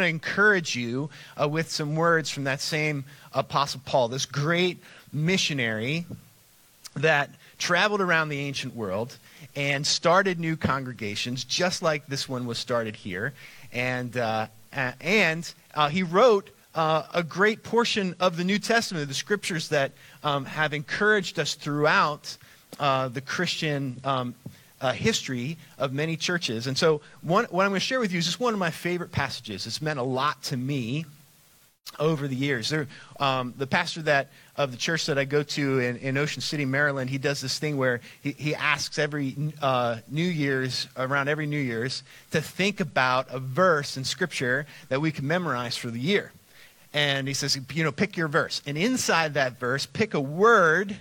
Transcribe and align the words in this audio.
want 0.00 0.06
to 0.06 0.28
encourage 0.28 0.74
you 0.74 1.10
uh, 1.38 1.46
with 1.46 1.70
some 1.70 1.94
words 1.94 2.30
from 2.30 2.44
that 2.44 2.62
same 2.62 3.04
Apostle 3.34 3.82
Paul, 3.84 4.08
this 4.08 4.24
great 4.24 4.78
missionary 5.12 6.06
that 6.96 7.28
traveled 7.58 8.00
around 8.00 8.30
the 8.30 8.38
ancient 8.38 8.74
world 8.74 9.18
and 9.54 9.86
started 9.86 10.40
new 10.40 10.56
congregations, 10.56 11.44
just 11.44 11.82
like 11.82 12.06
this 12.06 12.28
one 12.28 12.46
was 12.46 12.56
started 12.56 12.96
here. 12.96 13.34
And, 13.74 14.16
uh, 14.16 14.46
and 14.72 15.52
uh, 15.74 15.90
he 15.90 16.02
wrote 16.02 16.48
uh, 16.74 17.02
a 17.12 17.22
great 17.22 17.62
portion 17.62 18.14
of 18.20 18.38
the 18.38 18.44
New 18.44 18.58
Testament, 18.58 19.06
the 19.06 19.14
scriptures 19.14 19.68
that 19.68 19.92
um, 20.24 20.46
have 20.46 20.72
encouraged 20.72 21.38
us 21.38 21.54
throughout 21.54 22.38
uh, 22.78 23.08
the 23.08 23.20
Christian 23.20 24.00
um, 24.04 24.34
uh, 24.80 24.92
history 24.92 25.58
of 25.78 25.92
many 25.92 26.16
churches. 26.16 26.66
And 26.66 26.76
so, 26.76 27.00
one, 27.22 27.44
what 27.50 27.64
I'm 27.64 27.70
going 27.70 27.80
to 27.80 27.86
share 27.86 28.00
with 28.00 28.12
you 28.12 28.18
is 28.18 28.26
just 28.26 28.40
one 28.40 28.52
of 28.52 28.58
my 28.58 28.70
favorite 28.70 29.12
passages. 29.12 29.66
It's 29.66 29.82
meant 29.82 29.98
a 29.98 30.04
lot 30.04 30.42
to 30.44 30.56
me 30.56 31.04
over 31.98 32.28
the 32.28 32.36
years. 32.36 32.68
There, 32.68 32.86
um, 33.18 33.54
the 33.56 33.66
pastor 33.66 34.02
that 34.02 34.28
of 34.56 34.70
the 34.70 34.76
church 34.76 35.06
that 35.06 35.18
I 35.18 35.24
go 35.24 35.42
to 35.42 35.78
in, 35.80 35.96
in 35.96 36.16
Ocean 36.16 36.40
City, 36.40 36.64
Maryland, 36.64 37.10
he 37.10 37.18
does 37.18 37.40
this 37.40 37.58
thing 37.58 37.76
where 37.76 38.00
he, 38.22 38.32
he 38.32 38.54
asks 38.54 38.98
every 38.98 39.36
uh, 39.60 39.98
New 40.08 40.22
Year's, 40.22 40.86
around 40.96 41.28
every 41.28 41.46
New 41.46 41.58
Year's, 41.58 42.02
to 42.30 42.40
think 42.40 42.80
about 42.80 43.26
a 43.30 43.38
verse 43.38 43.96
in 43.96 44.04
Scripture 44.04 44.66
that 44.88 45.00
we 45.00 45.10
can 45.10 45.26
memorize 45.26 45.76
for 45.76 45.90
the 45.90 46.00
year. 46.00 46.32
And 46.92 47.28
he 47.28 47.34
says, 47.34 47.58
you 47.72 47.84
know, 47.84 47.92
pick 47.92 48.16
your 48.16 48.28
verse. 48.28 48.62
And 48.66 48.76
inside 48.76 49.34
that 49.34 49.58
verse, 49.58 49.86
pick 49.86 50.14
a 50.14 50.20
word 50.20 50.96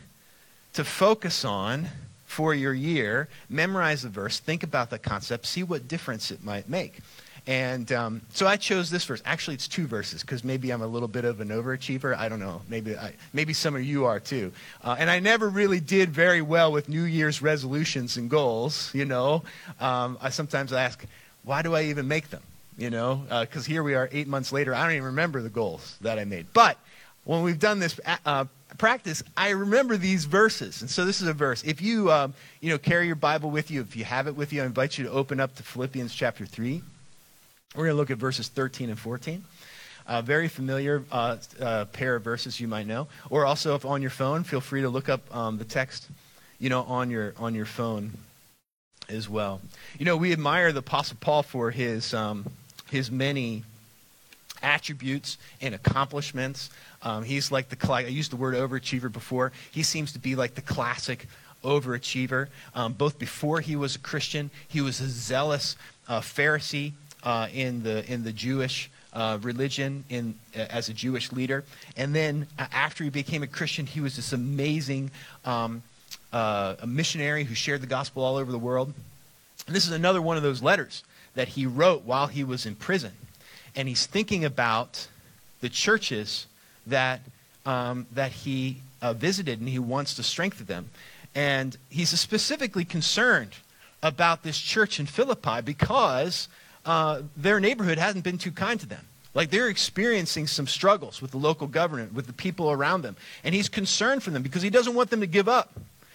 to 0.73 0.83
focus 0.83 1.43
on 1.43 1.87
for 2.29 2.53
your 2.53 2.75
year, 2.75 3.27
memorize 3.49 4.03
the 4.03 4.09
verse, 4.09 4.39
think 4.39 4.61
about 4.61 4.91
the 4.91 4.99
concept, 4.99 5.47
see 5.47 5.63
what 5.63 5.87
difference 5.87 6.29
it 6.29 6.43
might 6.43 6.69
make. 6.69 6.99
And 7.47 7.91
um, 7.91 8.21
so 8.31 8.45
I 8.45 8.55
chose 8.55 8.91
this 8.91 9.03
verse. 9.03 9.23
Actually, 9.25 9.55
it's 9.55 9.67
two 9.67 9.87
verses 9.87 10.21
because 10.21 10.43
maybe 10.43 10.69
I'm 10.69 10.83
a 10.83 10.87
little 10.87 11.07
bit 11.07 11.25
of 11.25 11.41
an 11.41 11.49
overachiever. 11.49 12.15
I 12.15 12.29
don't 12.29 12.39
know. 12.39 12.61
Maybe, 12.69 12.95
I, 12.95 13.13
maybe 13.33 13.53
some 13.53 13.75
of 13.75 13.83
you 13.83 14.05
are 14.05 14.19
too. 14.19 14.51
Uh, 14.83 14.95
and 14.99 15.09
I 15.09 15.19
never 15.19 15.49
really 15.49 15.79
did 15.79 16.11
very 16.11 16.43
well 16.43 16.71
with 16.71 16.87
New 16.87 17.03
Year's 17.03 17.41
resolutions 17.41 18.15
and 18.17 18.29
goals. 18.29 18.93
You 18.93 19.05
know, 19.05 19.41
um, 19.79 20.19
I 20.21 20.29
sometimes 20.29 20.71
ask, 20.71 21.03
why 21.43 21.63
do 21.63 21.73
I 21.73 21.85
even 21.85 22.07
make 22.07 22.29
them? 22.29 22.43
You 22.77 22.91
know, 22.91 23.23
because 23.41 23.65
uh, 23.65 23.71
here 23.71 23.81
we 23.81 23.95
are 23.95 24.07
eight 24.11 24.27
months 24.27 24.51
later. 24.51 24.75
I 24.75 24.83
don't 24.83 24.91
even 24.91 25.05
remember 25.05 25.41
the 25.41 25.49
goals 25.49 25.97
that 26.01 26.19
I 26.19 26.25
made. 26.25 26.45
But 26.53 26.77
when 27.23 27.41
we've 27.41 27.59
done 27.59 27.79
this 27.79 27.99
uh, 28.23 28.45
practice, 28.77 29.23
I 29.35 29.49
remember 29.49 29.97
these 29.97 30.25
verses. 30.25 30.81
And 30.81 30.89
so 30.89 31.05
this 31.05 31.21
is 31.21 31.27
a 31.27 31.33
verse. 31.33 31.63
If 31.63 31.81
you, 31.81 32.11
um, 32.11 32.33
you 32.61 32.69
know, 32.69 32.77
carry 32.77 33.07
your 33.07 33.15
Bible 33.15 33.49
with 33.49 33.71
you, 33.71 33.81
if 33.81 33.95
you 33.95 34.05
have 34.05 34.27
it 34.27 34.35
with 34.35 34.53
you, 34.53 34.61
I 34.61 34.65
invite 34.65 34.97
you 34.97 35.05
to 35.05 35.11
open 35.11 35.39
up 35.39 35.55
to 35.55 35.63
Philippians 35.63 36.13
chapter 36.13 36.45
3. 36.45 36.81
We're 37.75 37.83
going 37.83 37.93
to 37.93 37.97
look 37.97 38.11
at 38.11 38.17
verses 38.17 38.47
13 38.47 38.89
and 38.89 38.99
14. 38.99 39.43
A 40.07 40.21
very 40.21 40.47
familiar 40.47 41.03
uh, 41.11 41.37
uh, 41.59 41.85
pair 41.85 42.15
of 42.15 42.23
verses 42.23 42.59
you 42.59 42.67
might 42.67 42.87
know. 42.87 43.07
Or 43.29 43.45
also, 43.45 43.75
if 43.75 43.85
on 43.85 44.01
your 44.01 44.09
phone, 44.09 44.43
feel 44.43 44.61
free 44.61 44.81
to 44.81 44.89
look 44.89 45.07
up 45.07 45.35
um, 45.35 45.57
the 45.57 45.65
text, 45.65 46.07
you 46.59 46.69
know, 46.69 46.81
on 46.83 47.11
your, 47.11 47.33
on 47.37 47.53
your 47.53 47.67
phone 47.67 48.13
as 49.07 49.29
well. 49.29 49.61
You 49.97 50.05
know, 50.05 50.17
we 50.17 50.31
admire 50.31 50.71
the 50.71 50.79
Apostle 50.79 51.17
Paul 51.19 51.43
for 51.43 51.69
his, 51.69 52.13
um, 52.13 52.45
his 52.89 53.11
many 53.11 53.63
attributes 54.61 55.37
and 55.61 55.75
accomplishments. 55.75 56.69
Um, 57.01 57.23
he's 57.23 57.51
like 57.51 57.69
the, 57.69 57.91
I 57.91 58.01
used 58.01 58.31
the 58.31 58.35
word 58.35 58.55
overachiever 58.55 59.11
before. 59.11 59.51
He 59.71 59.83
seems 59.83 60.11
to 60.13 60.19
be 60.19 60.35
like 60.35 60.55
the 60.55 60.61
classic 60.61 61.27
overachiever. 61.63 62.47
Um, 62.75 62.93
both 62.93 63.19
before 63.19 63.61
he 63.61 63.75
was 63.75 63.95
a 63.95 63.99
Christian, 63.99 64.49
he 64.67 64.81
was 64.81 64.99
a 64.99 65.07
zealous 65.07 65.75
uh, 66.07 66.21
Pharisee 66.21 66.93
uh, 67.23 67.47
in, 67.53 67.83
the, 67.83 68.09
in 68.11 68.23
the 68.23 68.31
Jewish 68.31 68.89
uh, 69.13 69.39
religion 69.41 70.03
in, 70.09 70.35
uh, 70.55 70.59
as 70.69 70.89
a 70.89 70.93
Jewish 70.93 71.31
leader. 71.31 71.63
And 71.97 72.13
then 72.13 72.47
uh, 72.57 72.67
after 72.71 73.03
he 73.03 73.09
became 73.09 73.43
a 73.43 73.47
Christian, 73.47 73.85
he 73.85 74.01
was 74.01 74.15
this 74.15 74.33
amazing 74.33 75.11
um, 75.45 75.83
uh, 76.31 76.75
a 76.81 76.87
missionary 76.87 77.43
who 77.43 77.55
shared 77.55 77.81
the 77.81 77.87
gospel 77.87 78.23
all 78.23 78.35
over 78.35 78.51
the 78.51 78.59
world. 78.59 78.93
And 79.67 79.75
this 79.75 79.85
is 79.85 79.91
another 79.91 80.21
one 80.21 80.37
of 80.37 80.43
those 80.43 80.61
letters 80.61 81.03
that 81.35 81.49
he 81.49 81.65
wrote 81.65 82.03
while 82.03 82.27
he 82.27 82.43
was 82.43 82.65
in 82.65 82.75
prison. 82.75 83.11
And 83.75 83.87
he's 83.87 84.05
thinking 84.05 84.45
about 84.45 85.07
the 85.61 85.69
churches 85.69 86.47
that, 86.89 87.21
um, 87.65 88.05
that 88.13 88.31
he 88.31 88.81
uh, 89.01 89.13
visited 89.13 89.59
and 89.59 89.69
he 89.69 89.79
wants 89.79 90.15
to 90.15 90.23
strengthen 90.23 90.65
them. 90.65 90.89
And 91.35 91.77
he's 91.89 92.09
specifically 92.09 92.85
concerned 92.85 93.55
about 94.01 94.43
this 94.43 94.57
church 94.59 94.99
in 94.99 95.05
Philippi 95.05 95.61
because 95.61 96.47
uh, 96.85 97.21
their 97.35 97.59
neighborhood 97.59 97.97
hasn't 97.97 98.23
been 98.23 98.37
too 98.37 98.51
kind 98.51 98.79
to 98.79 98.85
them. 98.85 99.05
Like 99.33 99.51
they're 99.51 99.67
experiencing 99.67 100.47
some 100.47 100.67
struggles 100.67 101.21
with 101.21 101.31
the 101.31 101.37
local 101.37 101.67
government, 101.67 102.13
with 102.13 102.25
the 102.25 102.33
people 102.33 102.71
around 102.71 103.03
them. 103.03 103.15
And 103.43 103.53
he's 103.53 103.69
concerned 103.69 104.23
for 104.23 104.31
them 104.31 104.41
because 104.41 104.61
he 104.61 104.69
doesn't 104.69 104.95
want 104.95 105.09
them 105.11 105.21
to 105.21 105.27
give 105.27 105.47
up. 105.47 105.71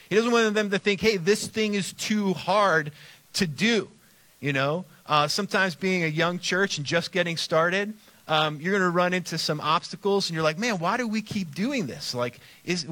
He 0.09 0.17
doesn't 0.17 0.33
want 0.33 0.55
them 0.55 0.71
to 0.71 0.79
think, 0.79 1.01
hey, 1.01 1.17
this 1.17 1.47
thing 1.47 1.75
is 1.75 1.93
too 1.93 2.35
hard 2.35 2.93
to 3.35 3.47
do. 3.47 3.89
You 4.41 4.53
know, 4.53 4.85
uh, 5.07 5.29
sometimes 5.29 5.75
being 5.75 6.05
a 6.05 6.09
young 6.09 6.39
church 6.39 6.77
and 6.77 6.87
just 6.87 7.13
getting 7.13 7.37
started, 7.37 7.95
um, 8.27 8.61
you're 8.61 8.73
going 8.73 8.83
to 8.83 8.91
run 8.91 9.13
into 9.13 9.39
some 9.39 9.61
obstacles 9.61 10.29
and 10.29 10.35
you're 10.35 10.45
like, 10.45 10.59
man, 10.59 10.79
why 10.79 10.97
do 10.97 11.07
we 11.07 11.23
keep 11.23 11.55
doing 11.55 11.87
this? 11.87 12.15
Like, 12.15 12.41
is, 12.65 12.87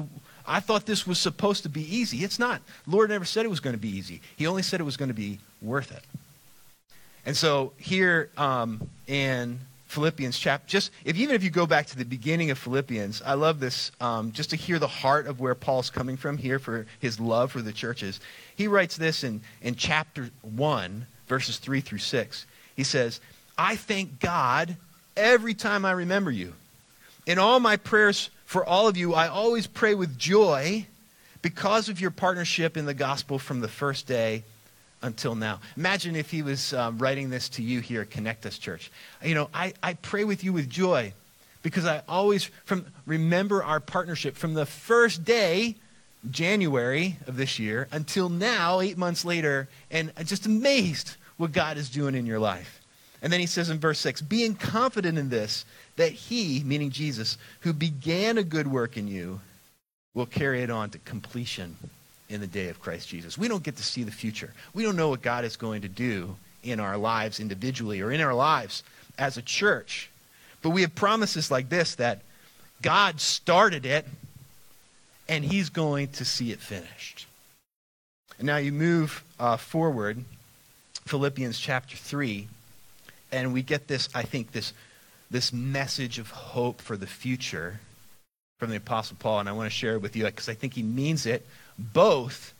I 0.45 0.59
thought 0.59 0.85
this 0.85 1.07
was 1.07 1.17
supposed 1.19 1.63
to 1.63 1.69
be 1.69 1.81
easy. 1.81 2.23
It's 2.23 2.39
not. 2.39 2.61
Lord 2.85 3.09
never 3.09 3.25
said 3.25 3.45
it 3.45 3.49
was 3.49 3.59
going 3.59 3.75
to 3.75 3.81
be 3.81 3.89
easy. 3.89 4.21
He 4.35 4.45
only 4.45 4.61
said 4.61 4.79
it 4.79 4.83
was 4.83 4.97
going 4.97 5.09
to 5.09 5.15
be 5.15 5.39
worth 5.61 5.91
it. 5.91 6.03
And 7.25 7.35
so 7.35 7.71
here 7.77 8.29
um, 8.37 8.87
in 9.07 9.59
Philippians 9.87 10.37
chapter, 10.37 10.67
just 10.67 10.91
if 11.05 11.15
even 11.15 11.35
if 11.35 11.43
you 11.43 11.49
go 11.49 11.65
back 11.65 11.87
to 11.87 11.97
the 11.97 12.03
beginning 12.03 12.51
of 12.51 12.57
Philippians, 12.57 13.21
I 13.25 13.33
love 13.35 13.59
this 13.59 13.91
um, 14.01 14.33
just 14.33 14.49
to 14.49 14.55
hear 14.55 14.77
the 14.77 14.87
heart 14.87 15.27
of 15.27 15.39
where 15.39 15.55
Paul's 15.55 15.89
coming 15.89 16.17
from 16.17 16.37
here 16.37 16.59
for 16.59 16.85
his 16.99 17.19
love 17.19 17.51
for 17.51 17.61
the 17.61 17.71
churches. 17.71 18.19
He 18.55 18.67
writes 18.67 18.97
this 18.97 19.23
in, 19.23 19.41
in 19.61 19.75
chapter 19.75 20.29
1, 20.41 21.05
verses 21.27 21.57
3 21.57 21.79
through 21.79 21.99
6. 21.99 22.45
He 22.75 22.83
says, 22.83 23.21
I 23.57 23.75
thank 23.77 24.19
God 24.19 24.75
every 25.15 25.53
time 25.53 25.85
I 25.85 25.91
remember 25.91 26.31
you. 26.31 26.53
In 27.25 27.39
all 27.39 27.59
my 27.59 27.77
prayers 27.77 28.29
for 28.45 28.65
all 28.65 28.87
of 28.87 28.97
you, 28.97 29.13
I 29.13 29.27
always 29.27 29.67
pray 29.67 29.95
with 29.95 30.17
joy 30.17 30.85
because 31.41 31.89
of 31.89 32.01
your 32.01 32.11
partnership 32.11 32.77
in 32.77 32.85
the 32.85 32.93
gospel 32.93 33.39
from 33.39 33.61
the 33.61 33.67
first 33.67 34.07
day 34.07 34.43
until 35.01 35.35
now. 35.35 35.59
Imagine 35.77 36.15
if 36.15 36.31
he 36.31 36.41
was 36.41 36.73
um, 36.73 36.97
writing 36.97 37.29
this 37.29 37.49
to 37.49 37.61
you 37.61 37.81
here 37.81 38.01
at 38.01 38.09
Connect 38.09 38.45
Us 38.45 38.57
Church. 38.57 38.91
You 39.23 39.35
know, 39.35 39.49
I, 39.53 39.73
I 39.83 39.93
pray 39.93 40.23
with 40.23 40.43
you 40.43 40.53
with 40.53 40.69
joy 40.69 41.13
because 41.61 41.85
I 41.85 42.01
always 42.07 42.45
from 42.65 42.85
remember 43.05 43.63
our 43.63 43.79
partnership 43.79 44.35
from 44.35 44.53
the 44.53 44.65
first 44.65 45.23
day, 45.23 45.75
January 46.29 47.17
of 47.27 47.35
this 47.35 47.59
year, 47.59 47.87
until 47.91 48.29
now, 48.29 48.79
eight 48.79 48.97
months 48.97 49.25
later, 49.25 49.67
and 49.91 50.11
I'm 50.17 50.25
just 50.25 50.45
amazed 50.45 51.15
what 51.37 51.51
God 51.51 51.77
is 51.77 51.89
doing 51.89 52.15
in 52.15 52.25
your 52.25 52.39
life. 52.39 52.82
And 53.23 53.31
then 53.31 53.39
he 53.39 53.45
says 53.45 53.69
in 53.69 53.79
verse 53.79 53.99
6 53.99 54.21
being 54.21 54.53
confident 54.53 55.17
in 55.17 55.29
this, 55.29 55.65
that 55.95 56.11
he, 56.11 56.61
meaning 56.65 56.91
Jesus, 56.91 57.37
who 57.61 57.73
began 57.73 58.37
a 58.37 58.43
good 58.43 58.67
work 58.67 58.97
in 58.97 59.07
you, 59.07 59.39
will 60.13 60.25
carry 60.27 60.61
it 60.61 60.69
on 60.69 60.91
to 60.91 60.99
completion 60.99 61.75
in 62.29 62.41
the 62.41 62.47
day 62.47 62.67
of 62.67 62.81
Christ 62.81 63.07
Jesus. 63.07 63.37
We 63.37 63.47
don't 63.47 63.63
get 63.63 63.77
to 63.77 63.83
see 63.83 64.03
the 64.03 64.11
future. 64.11 64.53
We 64.73 64.83
don't 64.83 64.97
know 64.97 65.09
what 65.09 65.21
God 65.21 65.45
is 65.45 65.55
going 65.55 65.81
to 65.83 65.87
do 65.87 66.35
in 66.63 66.79
our 66.79 66.97
lives 66.97 67.39
individually 67.39 68.01
or 68.01 68.11
in 68.11 68.21
our 68.21 68.33
lives 68.33 68.83
as 69.17 69.37
a 69.37 69.41
church. 69.41 70.09
But 70.61 70.71
we 70.71 70.81
have 70.81 70.93
promises 70.93 71.49
like 71.49 71.69
this 71.69 71.95
that 71.95 72.21
God 72.81 73.21
started 73.21 73.85
it 73.85 74.05
and 75.29 75.43
he's 75.43 75.69
going 75.69 76.09
to 76.09 76.25
see 76.25 76.51
it 76.51 76.59
finished. 76.59 77.25
And 78.37 78.47
now 78.47 78.57
you 78.57 78.71
move 78.71 79.23
uh, 79.39 79.57
forward, 79.57 80.23
Philippians 81.05 81.59
chapter 81.59 81.95
3, 81.95 82.47
and 83.33 83.51
we 83.51 83.63
get 83.63 83.87
this, 83.87 84.07
I 84.13 84.21
think, 84.21 84.51
this, 84.51 84.73
this 85.31 85.51
message 85.51 86.19
of 86.19 86.29
hope 86.29 86.79
for 86.79 86.95
the 86.95 87.07
future 87.07 87.79
from 88.59 88.69
the 88.69 88.77
Apostle 88.77 89.17
Paul. 89.19 89.39
And 89.39 89.49
I 89.49 89.53
want 89.53 89.69
to 89.69 89.75
share 89.75 89.95
it 89.95 90.01
with 90.01 90.15
you 90.15 90.25
because 90.25 90.47
I 90.47 90.53
think 90.53 90.75
he 90.75 90.83
means 90.83 91.25
it 91.25 91.45
both 91.77 92.53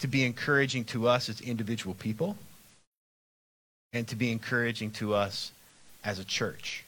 to 0.00 0.06
be 0.06 0.24
encouraging 0.24 0.84
to 0.84 1.08
us 1.08 1.28
as 1.28 1.40
individual 1.40 1.94
people 1.94 2.36
and 3.92 4.06
to 4.08 4.16
be 4.16 4.30
encouraging 4.30 4.90
to 4.92 5.14
us 5.14 5.52
as 6.04 6.18
a 6.18 6.24
church. 6.24 6.84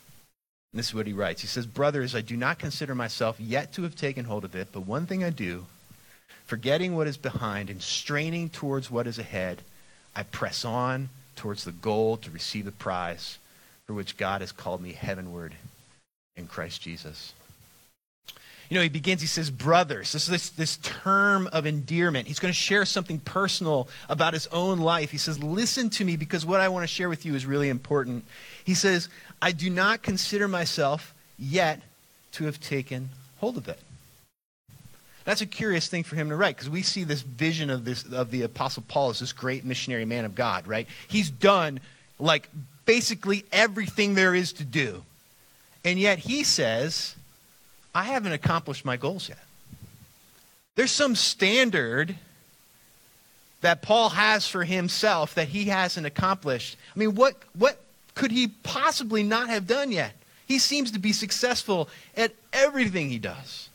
And 0.72 0.78
this 0.78 0.88
is 0.88 0.94
what 0.94 1.06
he 1.06 1.12
writes. 1.12 1.40
He 1.40 1.48
says, 1.48 1.66
Brothers, 1.66 2.14
I 2.14 2.20
do 2.20 2.36
not 2.36 2.58
consider 2.58 2.94
myself 2.94 3.40
yet 3.40 3.72
to 3.74 3.82
have 3.82 3.96
taken 3.96 4.26
hold 4.26 4.44
of 4.44 4.54
it, 4.54 4.68
but 4.72 4.86
one 4.86 5.06
thing 5.06 5.24
I 5.24 5.30
do, 5.30 5.66
forgetting 6.44 6.94
what 6.94 7.06
is 7.06 7.16
behind 7.16 7.70
and 7.70 7.82
straining 7.82 8.50
towards 8.50 8.90
what 8.90 9.06
is 9.06 9.18
ahead, 9.18 9.62
I 10.14 10.22
press 10.22 10.64
on 10.64 11.08
towards 11.36 11.64
the 11.64 11.72
goal 11.72 12.16
to 12.18 12.30
receive 12.30 12.64
the 12.64 12.72
prize 12.72 13.38
for 13.86 13.94
which 13.94 14.16
God 14.16 14.40
has 14.40 14.52
called 14.52 14.80
me 14.80 14.92
heavenward 14.92 15.54
in 16.36 16.46
Christ 16.46 16.80
Jesus. 16.80 17.32
You 18.68 18.78
know, 18.78 18.82
he 18.82 18.88
begins, 18.88 19.20
he 19.20 19.26
says, 19.26 19.50
brothers. 19.50 20.12
This 20.12 20.22
is 20.22 20.30
this, 20.30 20.48
this 20.48 20.76
term 20.78 21.46
of 21.52 21.66
endearment. 21.66 22.26
He's 22.26 22.38
going 22.38 22.52
to 22.52 22.58
share 22.58 22.86
something 22.86 23.18
personal 23.18 23.86
about 24.08 24.32
his 24.32 24.46
own 24.46 24.78
life. 24.78 25.10
He 25.10 25.18
says, 25.18 25.42
listen 25.42 25.90
to 25.90 26.04
me 26.06 26.16
because 26.16 26.46
what 26.46 26.60
I 26.60 26.70
want 26.70 26.84
to 26.84 26.86
share 26.86 27.10
with 27.10 27.26
you 27.26 27.34
is 27.34 27.44
really 27.44 27.68
important. 27.68 28.24
He 28.64 28.72
says, 28.72 29.10
I 29.42 29.52
do 29.52 29.68
not 29.68 30.00
consider 30.00 30.48
myself 30.48 31.12
yet 31.38 31.82
to 32.32 32.44
have 32.44 32.60
taken 32.60 33.10
hold 33.38 33.58
of 33.58 33.68
it. 33.68 33.78
That's 35.24 35.40
a 35.40 35.46
curious 35.46 35.88
thing 35.88 36.02
for 36.02 36.16
him 36.16 36.28
to 36.30 36.36
write 36.36 36.56
because 36.56 36.70
we 36.70 36.82
see 36.82 37.04
this 37.04 37.22
vision 37.22 37.70
of 37.70 37.84
this 37.84 38.04
of 38.04 38.30
the 38.30 38.42
apostle 38.42 38.84
Paul 38.88 39.10
as 39.10 39.20
this 39.20 39.32
great 39.32 39.64
missionary 39.64 40.04
man 40.04 40.24
of 40.24 40.34
God, 40.34 40.66
right? 40.66 40.86
He's 41.08 41.30
done 41.30 41.80
like 42.18 42.48
basically 42.84 43.44
everything 43.52 44.14
there 44.14 44.34
is 44.34 44.52
to 44.54 44.64
do. 44.64 45.02
And 45.84 45.98
yet 45.98 46.18
he 46.18 46.44
says, 46.44 47.16
I 47.94 48.04
haven't 48.04 48.32
accomplished 48.32 48.84
my 48.84 48.96
goals 48.96 49.28
yet. 49.28 49.38
There's 50.74 50.90
some 50.90 51.14
standard 51.14 52.16
that 53.60 53.82
Paul 53.82 54.08
has 54.10 54.46
for 54.46 54.64
himself 54.64 55.34
that 55.34 55.48
he 55.48 55.64
hasn't 55.64 56.06
accomplished. 56.06 56.76
I 56.94 56.98
mean, 56.98 57.14
what 57.14 57.36
what 57.56 57.80
could 58.14 58.30
he 58.30 58.48
possibly 58.48 59.22
not 59.22 59.48
have 59.48 59.66
done 59.66 59.92
yet? 59.92 60.14
He 60.46 60.58
seems 60.58 60.90
to 60.92 60.98
be 60.98 61.12
successful 61.12 61.88
at 62.16 62.32
everything 62.52 63.08
he 63.08 63.18
does. 63.18 63.68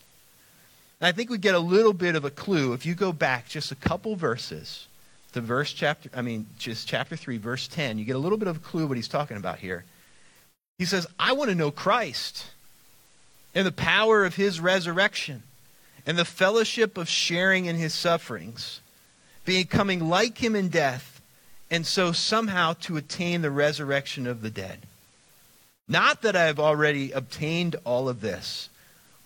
And 0.99 1.07
I 1.07 1.11
think 1.11 1.29
we 1.29 1.37
get 1.37 1.55
a 1.55 1.59
little 1.59 1.93
bit 1.93 2.15
of 2.15 2.25
a 2.25 2.31
clue 2.31 2.73
if 2.73 2.85
you 2.85 2.95
go 2.95 3.11
back 3.11 3.47
just 3.47 3.71
a 3.71 3.75
couple 3.75 4.15
verses 4.15 4.87
to 5.33 5.41
verse 5.41 5.71
chapter, 5.73 6.09
I 6.15 6.21
mean, 6.21 6.47
just 6.57 6.87
chapter 6.87 7.15
3, 7.15 7.37
verse 7.37 7.67
10. 7.67 7.99
You 7.99 8.05
get 8.05 8.15
a 8.15 8.19
little 8.19 8.37
bit 8.37 8.47
of 8.47 8.57
a 8.57 8.59
clue 8.59 8.87
what 8.87 8.97
he's 8.97 9.07
talking 9.07 9.37
about 9.37 9.59
here. 9.59 9.85
He 10.79 10.85
says, 10.85 11.07
I 11.19 11.33
want 11.33 11.49
to 11.49 11.55
know 11.55 11.71
Christ 11.71 12.47
and 13.53 13.65
the 13.65 13.71
power 13.71 14.25
of 14.25 14.35
his 14.35 14.59
resurrection 14.59 15.43
and 16.05 16.17
the 16.17 16.25
fellowship 16.25 16.97
of 16.97 17.09
sharing 17.09 17.65
in 17.65 17.75
his 17.75 17.93
sufferings, 17.93 18.81
becoming 19.45 20.07
like 20.07 20.37
him 20.37 20.55
in 20.55 20.69
death, 20.69 21.21
and 21.69 21.85
so 21.85 22.11
somehow 22.11 22.73
to 22.81 22.97
attain 22.97 23.41
the 23.41 23.51
resurrection 23.51 24.25
of 24.25 24.41
the 24.41 24.49
dead. 24.49 24.79
Not 25.87 26.21
that 26.21 26.35
I 26.35 26.45
have 26.45 26.59
already 26.59 27.11
obtained 27.11 27.75
all 27.83 28.09
of 28.09 28.21
this 28.21 28.69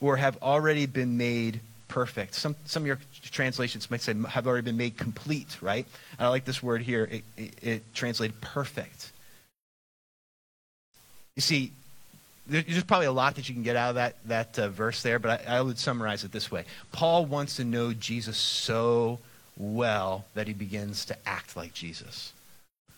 or 0.01 0.17
have 0.17 0.37
already 0.41 0.87
been 0.87 1.15
made 1.15 1.61
perfect. 1.87 2.33
Some, 2.33 2.55
some 2.65 2.83
of 2.83 2.87
your 2.87 2.99
translations 3.21 3.91
might 3.91 4.01
say 4.01 4.15
have 4.29 4.47
already 4.47 4.65
been 4.65 4.77
made 4.77 4.97
complete, 4.97 5.61
right? 5.61 5.85
I 6.19 6.27
like 6.27 6.45
this 6.45 6.61
word 6.61 6.81
here. 6.81 7.07
It, 7.11 7.23
it, 7.37 7.51
it 7.61 7.93
translated 7.93 8.39
perfect. 8.41 9.11
You 11.35 11.41
see, 11.41 11.71
there's 12.47 12.83
probably 12.83 13.07
a 13.07 13.11
lot 13.11 13.35
that 13.35 13.47
you 13.47 13.55
can 13.55 13.63
get 13.63 13.75
out 13.75 13.89
of 13.89 13.95
that, 13.95 14.15
that 14.25 14.59
uh, 14.59 14.69
verse 14.69 15.03
there, 15.03 15.19
but 15.19 15.47
I, 15.47 15.57
I 15.57 15.61
would 15.61 15.77
summarize 15.77 16.23
it 16.23 16.31
this 16.31 16.51
way. 16.51 16.65
Paul 16.91 17.25
wants 17.25 17.57
to 17.57 17.63
know 17.63 17.93
Jesus 17.93 18.37
so 18.37 19.19
well 19.57 20.25
that 20.33 20.47
he 20.47 20.53
begins 20.53 21.05
to 21.05 21.17
act 21.25 21.55
like 21.55 21.73
Jesus. 21.73 22.33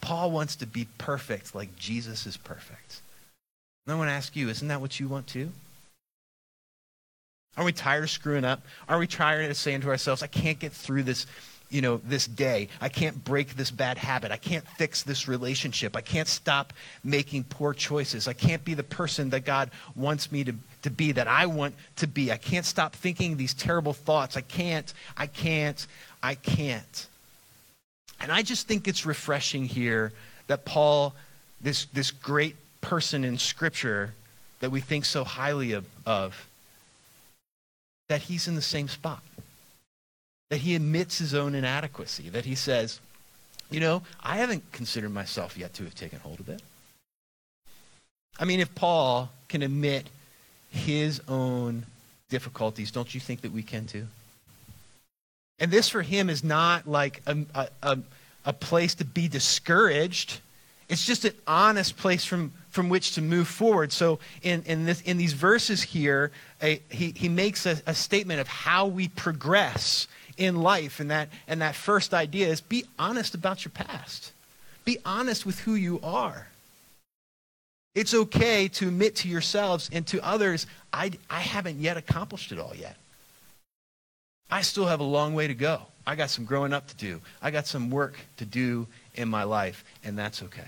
Paul 0.02 0.32
wants 0.32 0.56
to 0.58 0.66
be 0.66 0.88
perfect 0.98 1.54
like 1.54 1.76
Jesus 1.78 2.26
is 2.26 2.38
perfect. 2.38 3.02
And 3.86 3.94
I 3.94 3.98
want 3.98 4.10
to 4.10 4.14
ask 4.14 4.36
you, 4.36 4.50
isn't 4.50 4.68
that 4.68 4.82
what 4.82 5.00
you 5.00 5.08
want 5.08 5.28
too? 5.28 5.52
Are 7.56 7.64
we 7.64 7.72
tired 7.72 8.04
of 8.04 8.10
screwing 8.10 8.46
up? 8.46 8.62
Are 8.90 8.98
we 8.98 9.08
tired 9.08 9.50
of 9.50 9.58
saying 9.58 9.82
to 9.82 9.90
ourselves, 9.90 10.24
I 10.24 10.28
can't 10.28 10.58
get 10.58 10.72
through 10.72 11.04
this, 11.04 11.28
you 11.70 11.82
know, 11.82 11.98
this 11.98 12.26
day. 12.26 12.68
I 12.82 12.90
can't 12.90 13.24
break 13.24 13.56
this 13.56 13.70
bad 13.70 13.98
habit. 13.98 14.32
I 14.32 14.38
can't 14.38 14.68
fix 14.78 15.04
this 15.04 15.28
relationship. 15.28 15.96
I 15.96 16.02
can't 16.02 16.28
stop 16.28 16.74
making 17.04 17.44
poor 17.46 17.74
choices. 17.74 18.28
I 18.28 18.34
can't 18.34 18.66
be 18.66 18.74
the 18.74 18.84
person 18.84 19.30
that 19.32 19.42
God 19.42 19.70
wants 19.96 20.32
me 20.32 20.44
to, 20.46 20.56
to 20.82 20.90
be, 20.90 21.12
that 21.12 21.28
I 21.28 21.46
want 21.46 21.76
to 21.98 22.08
be. 22.08 22.32
I 22.32 22.38
can't 22.38 22.66
stop 22.66 22.96
thinking 22.96 23.38
these 23.38 23.54
terrible 23.54 23.94
thoughts. 23.94 24.36
I 24.36 24.42
can't, 24.42 24.92
I 25.16 25.28
can't, 25.28 25.86
I 26.24 26.36
can't. 26.36 27.08
And 28.20 28.32
I 28.32 28.42
just 28.42 28.68
think 28.68 28.88
it's 28.88 29.06
refreshing 29.06 29.66
here 29.66 30.12
that 30.48 30.66
Paul, 30.66 31.14
this, 31.62 31.86
this 31.86 32.10
great 32.10 32.56
person 32.82 33.24
in 33.24 33.38
Scripture 33.38 34.14
that 34.60 34.72
we 34.72 34.80
think 34.80 35.06
so 35.06 35.24
highly 35.24 35.74
of, 35.74 35.86
of 36.06 36.48
that 38.14 38.22
he's 38.22 38.48
in 38.48 38.54
the 38.54 38.62
same 38.62 38.88
spot. 38.88 39.24
That 40.52 40.58
he 40.58 40.76
admits 40.76 41.18
his 41.18 41.34
own 41.34 41.56
inadequacy, 41.56 42.30
that 42.30 42.46
he 42.46 42.54
says, 42.54 43.00
you 43.72 43.80
know, 43.80 44.04
I 44.22 44.38
haven't 44.38 44.72
considered 44.72 45.10
myself 45.10 45.58
yet 45.58 45.74
to 45.74 45.84
have 45.84 45.96
taken 45.96 46.20
hold 46.20 46.40
of 46.40 46.48
it. 46.48 46.62
I 48.38 48.46
mean, 48.46 48.60
if 48.60 48.76
Paul 48.76 49.32
can 49.48 49.64
admit 49.64 50.12
his 50.70 51.22
own 51.28 51.88
difficulties, 52.30 52.92
don't 52.92 53.16
you 53.16 53.20
think 53.20 53.42
that 53.42 53.52
we 53.52 53.64
can 53.64 53.88
too? 53.88 54.06
And 55.58 55.72
this 55.72 55.90
for 55.90 56.04
him 56.04 56.30
is 56.30 56.44
not 56.44 56.88
like 56.88 57.24
a, 57.26 57.38
a, 57.82 57.98
a, 58.46 58.54
place 58.54 58.94
to 58.96 59.06
be 59.06 59.28
discouraged. 59.28 60.40
It's 60.90 61.06
just 61.06 61.26
an 61.26 61.34
honest 61.48 61.98
place 61.98 62.26
from, 62.26 62.52
from 62.70 62.90
which 62.90 63.16
to 63.16 63.22
move 63.22 63.48
forward. 63.48 63.92
So 63.92 64.20
in, 64.42 64.64
in, 64.64 64.86
this, 64.86 65.02
in 65.02 65.18
these 65.18 65.34
verses 65.34 65.82
here, 65.82 66.32
a, 66.62 66.82
he, 66.90 67.14
he 67.16 67.30
makes 67.30 67.66
a, 67.66 67.82
a 67.88 67.96
statement 67.96 68.40
of 68.40 68.48
how 68.48 68.88
we 68.88 69.08
progress 69.08 70.08
in 70.38 70.58
life. 70.58 71.00
And 71.00 71.12
that, 71.12 71.30
and 71.48 71.62
that 71.62 71.76
first 71.76 72.14
idea 72.14 72.48
is 72.48 72.62
be 72.62 72.86
honest 73.00 73.34
about 73.34 73.64
your 73.64 73.72
past. 73.72 74.32
Be 74.86 74.98
honest 75.06 75.46
with 75.46 75.60
who 75.60 75.76
you 75.76 76.00
are. 76.04 76.48
It's 77.96 78.14
okay 78.14 78.68
to 78.70 78.88
admit 78.88 79.18
to 79.18 79.30
yourselves 79.30 79.90
and 79.94 80.06
to 80.08 80.24
others, 80.26 80.66
I, 80.92 81.12
I 81.30 81.42
haven't 81.42 81.80
yet 81.80 81.96
accomplished 81.96 82.52
it 82.52 82.60
all 82.60 82.74
yet. 82.76 82.98
I 84.50 84.62
still 84.62 84.88
have 84.88 85.00
a 85.00 85.04
long 85.04 85.34
way 85.34 85.48
to 85.48 85.54
go. 85.54 85.84
I 86.06 86.16
got 86.16 86.30
some 86.30 86.46
growing 86.46 86.74
up 86.74 86.88
to 86.88 86.96
do. 86.96 87.22
I 87.42 87.52
got 87.52 87.66
some 87.66 87.90
work 87.90 88.18
to 88.38 88.46
do 88.46 88.88
in 89.16 89.30
my 89.30 89.44
life, 89.44 89.86
and 90.04 90.18
that's 90.18 90.44
okay. 90.44 90.68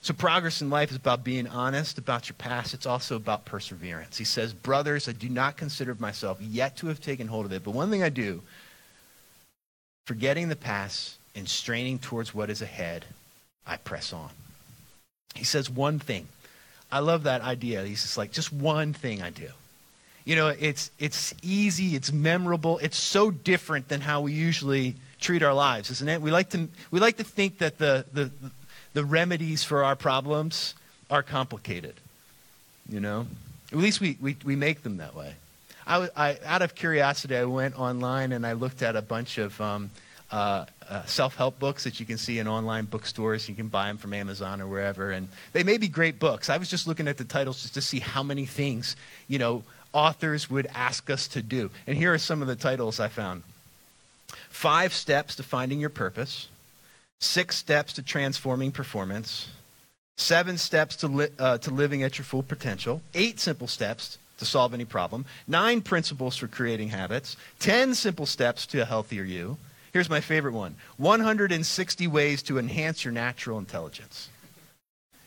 So, 0.00 0.12
progress 0.12 0.62
in 0.62 0.70
life 0.70 0.90
is 0.90 0.96
about 0.96 1.22
being 1.22 1.46
honest 1.46 1.96
about 1.96 2.28
your 2.28 2.34
past. 2.36 2.74
It's 2.74 2.86
also 2.86 3.14
about 3.14 3.44
perseverance. 3.44 4.18
He 4.18 4.24
says, 4.24 4.52
Brothers, 4.52 5.08
I 5.08 5.12
do 5.12 5.28
not 5.28 5.56
consider 5.56 5.94
myself 5.94 6.40
yet 6.40 6.76
to 6.78 6.88
have 6.88 7.00
taken 7.00 7.28
hold 7.28 7.46
of 7.46 7.52
it, 7.52 7.62
but 7.62 7.70
one 7.70 7.90
thing 7.90 8.02
I 8.02 8.08
do, 8.08 8.42
forgetting 10.06 10.48
the 10.48 10.56
past 10.56 11.18
and 11.36 11.48
straining 11.48 12.00
towards 12.00 12.34
what 12.34 12.50
is 12.50 12.62
ahead, 12.62 13.04
I 13.64 13.76
press 13.76 14.12
on. 14.12 14.30
He 15.34 15.44
says, 15.44 15.70
One 15.70 15.98
thing. 16.00 16.26
I 16.90 16.98
love 16.98 17.22
that 17.22 17.40
idea. 17.40 17.84
He's 17.84 18.02
just 18.02 18.18
like, 18.18 18.32
just 18.32 18.52
one 18.52 18.92
thing 18.92 19.22
I 19.22 19.30
do. 19.30 19.48
You 20.24 20.36
know, 20.36 20.48
it's, 20.48 20.90
it's 20.98 21.34
easy, 21.42 21.96
it's 21.96 22.12
memorable, 22.12 22.78
it's 22.78 22.96
so 22.96 23.30
different 23.30 23.88
than 23.88 24.00
how 24.00 24.20
we 24.20 24.32
usually 24.32 24.94
treat 25.20 25.42
our 25.42 25.54
lives, 25.54 25.90
isn't 25.90 26.08
it? 26.08 26.20
We 26.20 26.30
like 26.30 26.50
to, 26.50 26.68
we 26.90 27.00
like 27.00 27.16
to 27.16 27.24
think 27.24 27.58
that 27.58 27.78
the, 27.78 28.04
the, 28.12 28.30
the 28.94 29.04
remedies 29.04 29.64
for 29.64 29.84
our 29.84 29.96
problems 29.96 30.74
are 31.10 31.22
complicated. 31.22 31.94
You 32.88 33.00
know? 33.00 33.26
At 33.72 33.78
least 33.78 34.00
we, 34.00 34.16
we, 34.20 34.36
we 34.44 34.54
make 34.54 34.82
them 34.82 34.98
that 34.98 35.14
way. 35.14 35.34
I, 35.86 36.08
I, 36.16 36.38
out 36.44 36.62
of 36.62 36.74
curiosity, 36.74 37.36
I 37.36 37.44
went 37.44 37.78
online 37.78 38.32
and 38.32 38.46
I 38.46 38.52
looked 38.52 38.82
at 38.82 38.94
a 38.94 39.02
bunch 39.02 39.38
of 39.38 39.60
um, 39.60 39.90
uh, 40.30 40.66
uh, 40.88 41.04
self-help 41.06 41.58
books 41.58 41.84
that 41.84 41.98
you 41.98 42.06
can 42.06 42.18
see 42.18 42.38
in 42.38 42.46
online 42.46 42.84
bookstores. 42.84 43.48
You 43.48 43.54
can 43.54 43.68
buy 43.68 43.88
them 43.88 43.98
from 43.98 44.14
Amazon 44.14 44.60
or 44.60 44.66
wherever, 44.66 45.10
and 45.10 45.28
they 45.52 45.62
may 45.62 45.78
be 45.78 45.88
great 45.88 46.18
books. 46.18 46.50
I 46.50 46.58
was 46.58 46.70
just 46.70 46.86
looking 46.86 47.08
at 47.08 47.18
the 47.18 47.24
titles 47.24 47.62
just 47.62 47.74
to 47.74 47.80
see 47.80 47.98
how 47.98 48.22
many 48.22 48.46
things, 48.46 48.94
you 49.26 49.38
know, 49.38 49.62
authors 49.92 50.50
would 50.50 50.66
ask 50.74 51.10
us 51.10 51.28
to 51.28 51.42
do. 51.42 51.70
And 51.86 51.96
here 51.96 52.12
are 52.12 52.18
some 52.18 52.42
of 52.42 52.48
the 52.48 52.56
titles 52.56 53.00
I 53.00 53.08
found. 53.08 53.42
Five 54.48 54.92
Steps 54.92 55.36
to 55.36 55.42
Finding 55.42 55.80
Your 55.80 55.90
Purpose 55.90 56.48
six 57.22 57.56
steps 57.56 57.92
to 57.94 58.02
transforming 58.02 58.72
performance, 58.72 59.48
seven 60.16 60.58
steps 60.58 60.96
to, 60.96 61.06
li- 61.06 61.28
uh, 61.38 61.58
to 61.58 61.70
living 61.70 62.02
at 62.02 62.18
your 62.18 62.24
full 62.24 62.42
potential, 62.42 63.00
eight 63.14 63.38
simple 63.38 63.68
steps 63.68 64.18
to 64.38 64.44
solve 64.44 64.74
any 64.74 64.84
problem, 64.84 65.24
nine 65.46 65.80
principles 65.80 66.36
for 66.36 66.48
creating 66.48 66.88
habits, 66.88 67.36
10 67.60 67.94
simple 67.94 68.26
steps 68.26 68.66
to 68.66 68.80
a 68.80 68.84
healthier 68.84 69.22
you. 69.22 69.56
Here's 69.92 70.10
my 70.10 70.20
favorite 70.20 70.52
one 70.52 70.74
160 70.96 72.06
ways 72.08 72.42
to 72.42 72.58
enhance 72.58 73.04
your 73.04 73.12
natural 73.12 73.58
intelligence. 73.58 74.28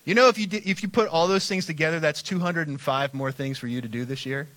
You 0.06 0.14
know, 0.14 0.28
if 0.28 0.38
you, 0.38 0.48
if 0.52 0.84
you 0.84 0.90
put 0.90 1.10
all 1.10 1.28
those 1.28 1.48
things 1.48 1.66
together, 1.66 2.00
that's 2.00 2.22
205 2.22 3.14
more 3.14 3.32
things 3.32 3.58
for 3.58 3.68
you 3.68 3.82
to 3.82 3.88
do 3.88 4.06
this 4.06 4.26
year. 4.26 4.48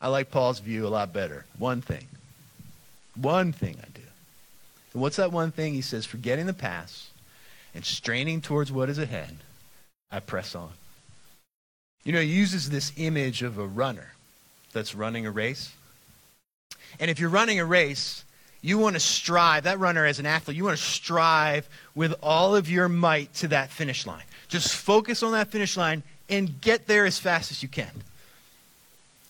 I 0.00 0.08
like 0.08 0.30
Paul's 0.30 0.60
view 0.60 0.86
a 0.86 0.88
lot 0.88 1.12
better. 1.12 1.44
One 1.58 1.80
thing. 1.80 2.06
One 3.16 3.52
thing 3.52 3.76
I 3.82 3.88
do. 3.92 4.02
And 4.92 5.02
what's 5.02 5.16
that 5.16 5.32
one 5.32 5.50
thing? 5.50 5.74
He 5.74 5.80
says, 5.80 6.06
forgetting 6.06 6.46
the 6.46 6.54
past 6.54 7.08
and 7.74 7.84
straining 7.84 8.40
towards 8.40 8.70
what 8.70 8.88
is 8.88 8.98
ahead, 8.98 9.38
I 10.10 10.20
press 10.20 10.54
on. 10.54 10.70
You 12.04 12.12
know, 12.12 12.20
he 12.20 12.28
uses 12.28 12.70
this 12.70 12.92
image 12.96 13.42
of 13.42 13.58
a 13.58 13.66
runner 13.66 14.12
that's 14.72 14.94
running 14.94 15.26
a 15.26 15.32
race. 15.32 15.72
And 17.00 17.10
if 17.10 17.18
you're 17.18 17.28
running 17.28 17.58
a 17.58 17.64
race, 17.64 18.24
you 18.60 18.78
want 18.78 18.96
to 18.96 19.00
strive, 19.00 19.64
that 19.64 19.78
runner 19.78 20.04
as 20.04 20.18
an 20.18 20.26
athlete, 20.26 20.56
you 20.56 20.64
want 20.64 20.76
to 20.76 20.82
strive 20.82 21.68
with 21.94 22.14
all 22.22 22.56
of 22.56 22.68
your 22.68 22.88
might 22.88 23.32
to 23.34 23.48
that 23.48 23.70
finish 23.70 24.06
line. 24.06 24.24
Just 24.48 24.74
focus 24.74 25.22
on 25.22 25.32
that 25.32 25.48
finish 25.48 25.76
line 25.76 26.02
and 26.28 26.60
get 26.60 26.86
there 26.86 27.06
as 27.06 27.18
fast 27.18 27.50
as 27.50 27.62
you 27.62 27.68
can. 27.68 27.90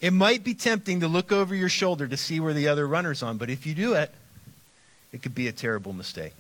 It 0.01 0.13
might 0.13 0.45
be 0.45 0.55
tempting 0.55 1.01
to 1.01 1.09
look 1.09 1.33
over 1.33 1.55
your 1.55 1.69
shoulder 1.69 2.07
to 2.07 2.17
see 2.17 2.41
where 2.41 2.55
the 2.55 2.69
other 2.69 2.87
runner's 2.87 3.23
on, 3.23 3.37
but 3.37 3.51
if 3.51 3.67
you 3.67 3.75
do 3.75 3.95
it, 3.95 4.13
it 5.13 5.23
could 5.23 5.35
be 5.35 5.49
a 5.49 5.53
terrible 5.53 5.93
mistake. 5.93 6.33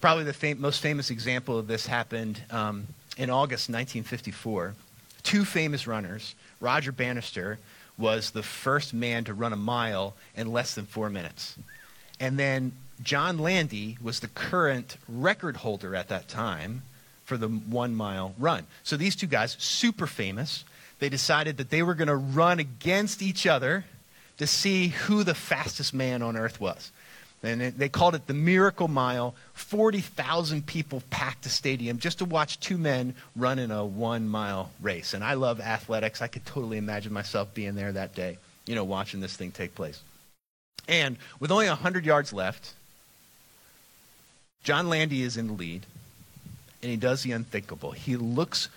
Probably 0.00 0.24
the 0.24 0.32
fam- 0.32 0.60
most 0.60 0.80
famous 0.80 1.10
example 1.10 1.58
of 1.58 1.66
this 1.66 1.86
happened 1.86 2.40
um, 2.50 2.86
in 3.16 3.30
August 3.30 3.68
1954. 3.68 4.74
Two 5.22 5.44
famous 5.44 5.86
runners, 5.86 6.34
Roger 6.60 6.92
Bannister 6.92 7.58
was 7.98 8.30
the 8.30 8.42
first 8.42 8.94
man 8.94 9.24
to 9.24 9.34
run 9.34 9.52
a 9.52 9.56
mile 9.56 10.14
in 10.36 10.52
less 10.52 10.74
than 10.74 10.86
four 10.86 11.10
minutes. 11.10 11.56
And 12.20 12.38
then 12.38 12.72
John 13.02 13.38
Landy 13.38 13.98
was 14.00 14.20
the 14.20 14.28
current 14.28 14.96
record 15.08 15.58
holder 15.58 15.94
at 15.94 16.08
that 16.08 16.28
time 16.28 16.82
for 17.24 17.36
the 17.36 17.48
one 17.48 17.94
mile 17.94 18.34
run. 18.38 18.66
So 18.84 18.96
these 18.96 19.16
two 19.16 19.26
guys, 19.26 19.56
super 19.58 20.06
famous, 20.06 20.64
they 20.98 21.08
decided 21.08 21.58
that 21.58 21.70
they 21.70 21.82
were 21.82 21.94
going 21.94 22.08
to 22.08 22.16
run 22.16 22.58
against 22.58 23.20
each 23.22 23.46
other 23.46 23.84
to 24.38 24.46
see 24.46 24.88
who 24.88 25.24
the 25.24 25.34
fastest 25.34 25.92
man 25.92 26.22
on 26.22 26.36
earth 26.36 26.60
was. 26.60 26.90
And 27.42 27.60
they 27.60 27.88
called 27.88 28.16
it 28.16 28.26
the 28.26 28.34
Miracle 28.34 28.88
Mile. 28.88 29.34
40,000 29.54 30.66
people 30.66 31.02
packed 31.08 31.44
the 31.44 31.48
stadium 31.48 31.98
just 31.98 32.18
to 32.18 32.24
watch 32.24 32.58
two 32.58 32.78
men 32.78 33.14
run 33.36 33.60
in 33.60 33.70
a 33.70 33.84
one 33.84 34.28
mile 34.28 34.72
race. 34.82 35.14
And 35.14 35.22
I 35.22 35.34
love 35.34 35.60
athletics. 35.60 36.20
I 36.20 36.26
could 36.26 36.44
totally 36.44 36.78
imagine 36.78 37.12
myself 37.12 37.54
being 37.54 37.76
there 37.76 37.92
that 37.92 38.14
day, 38.14 38.38
you 38.66 38.74
know, 38.74 38.82
watching 38.82 39.20
this 39.20 39.36
thing 39.36 39.52
take 39.52 39.74
place. 39.74 40.00
And 40.88 41.16
with 41.38 41.52
only 41.52 41.68
100 41.68 42.04
yards 42.04 42.32
left, 42.32 42.74
John 44.64 44.88
Landy 44.88 45.22
is 45.22 45.36
in 45.36 45.46
the 45.46 45.52
lead, 45.52 45.86
and 46.82 46.90
he 46.90 46.96
does 46.96 47.22
the 47.22 47.32
unthinkable. 47.32 47.92
He 47.92 48.16
looks 48.16 48.68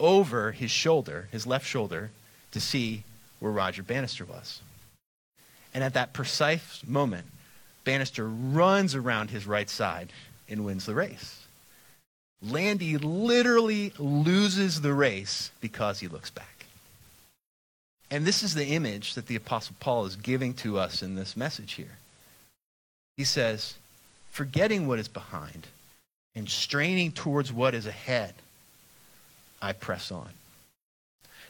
over 0.00 0.52
his 0.52 0.70
shoulder, 0.70 1.28
his 1.30 1.46
left 1.46 1.66
shoulder, 1.66 2.10
to 2.52 2.60
see 2.60 3.04
where 3.38 3.52
Roger 3.52 3.82
Bannister 3.82 4.24
was. 4.24 4.60
And 5.72 5.84
at 5.84 5.94
that 5.94 6.12
precise 6.12 6.82
moment, 6.86 7.26
Bannister 7.88 8.28
runs 8.28 8.94
around 8.94 9.30
his 9.30 9.46
right 9.46 9.70
side 9.70 10.12
and 10.46 10.62
wins 10.62 10.84
the 10.84 10.94
race. 10.94 11.46
Landy 12.42 12.98
literally 12.98 13.94
loses 13.98 14.82
the 14.82 14.92
race 14.92 15.50
because 15.62 15.98
he 15.98 16.06
looks 16.06 16.28
back. 16.28 16.66
And 18.10 18.26
this 18.26 18.42
is 18.42 18.52
the 18.52 18.66
image 18.66 19.14
that 19.14 19.26
the 19.26 19.36
Apostle 19.36 19.74
Paul 19.80 20.04
is 20.04 20.16
giving 20.16 20.52
to 20.56 20.78
us 20.78 21.02
in 21.02 21.14
this 21.14 21.34
message 21.34 21.72
here. 21.72 21.96
He 23.16 23.24
says, 23.24 23.76
forgetting 24.30 24.86
what 24.86 24.98
is 24.98 25.08
behind 25.08 25.66
and 26.34 26.46
straining 26.46 27.10
towards 27.10 27.54
what 27.54 27.74
is 27.74 27.86
ahead, 27.86 28.34
I 29.62 29.72
press 29.72 30.12
on. 30.12 30.28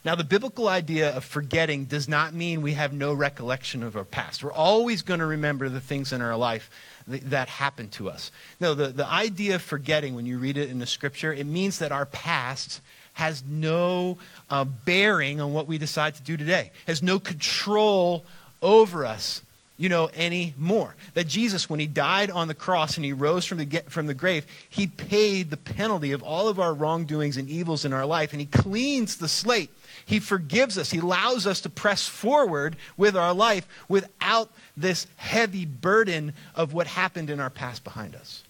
Now, 0.05 0.15
the 0.15 0.25
biblical 0.25 0.69
idea 0.69 1.15
of 1.15 1.25
forgetting 1.25 1.87
does 1.87 2.09
not 2.09 2.33
mean 2.33 2.63
we 2.63 2.75
have 2.75 2.93
no 2.93 3.13
recollection 3.13 3.83
of 3.83 3.97
our 3.97 4.05
past. 4.05 4.45
We're 4.45 4.53
always 4.53 5.03
going 5.03 5.21
to 5.21 5.27
remember 5.27 5.69
the 5.69 5.81
things 5.81 6.13
in 6.13 6.23
our 6.23 6.37
life 6.37 6.71
that, 7.07 7.49
happened 7.49 7.93
to 7.93 8.11
us. 8.11 8.31
No, 8.61 8.75
the, 8.75 8.89
the 8.89 9.07
idea 9.07 9.57
of 9.57 9.63
forgetting, 9.63 10.15
when 10.15 10.27
you 10.27 10.39
read 10.39 10.57
it 10.57 10.71
in 10.71 10.79
the 10.79 10.87
scripture, 10.87 11.33
it 11.33 11.47
means 11.47 11.79
that 11.79 11.93
our 11.93 12.07
past 12.07 12.81
has 13.15 13.43
no 13.49 14.19
uh, 14.51 14.65
bearing 14.65 15.41
on 15.41 15.53
what 15.53 15.67
we 15.67 15.79
decide 15.79 16.15
to 16.15 16.23
do 16.23 16.37
today, 16.37 16.71
has 16.87 17.03
no 17.03 17.19
control 17.19 18.25
over 18.63 19.05
us 19.05 19.43
you 19.79 19.89
know, 19.89 20.11
anymore. 20.17 20.95
That 21.15 21.29
Jesus, 21.29 21.71
when 21.71 21.79
he 21.79 21.87
died 21.87 22.31
on 22.31 22.49
the 22.49 22.55
cross 22.55 22.97
and 22.97 23.05
he 23.05 23.13
rose 23.13 23.45
from 23.47 23.59
the, 23.59 23.83
from 23.89 24.07
the 24.07 24.15
grave, 24.15 24.45
he 24.69 24.89
paid 24.89 25.51
the 25.51 25.57
penalty 25.57 26.13
of 26.13 26.23
all 26.23 26.49
of 26.49 26.59
our 26.59 26.75
wrongdoings 26.75 27.37
and 27.37 27.49
evils 27.49 27.85
in 27.85 27.93
our 27.93 28.05
life, 28.05 28.33
and 28.33 28.41
he 28.41 28.47
cleans 28.47 29.17
the 29.17 29.29
slate. 29.29 29.71
He 30.09 30.21
forgives 30.21 30.79
us. 30.79 30.91
He 30.91 31.01
allows 31.01 31.47
us 31.47 31.61
to 31.61 31.69
press 31.69 32.09
forward 32.09 32.77
with 32.97 33.15
our 33.15 33.35
life 33.35 33.69
without 33.91 34.51
this 34.75 35.07
heavy 35.17 35.67
burden 35.67 36.33
of 36.55 36.73
what 36.73 36.87
happened 36.87 37.29
in 37.29 37.41
our 37.41 37.51
past 37.51 37.85
behind 37.85 38.17
us. 38.17 38.43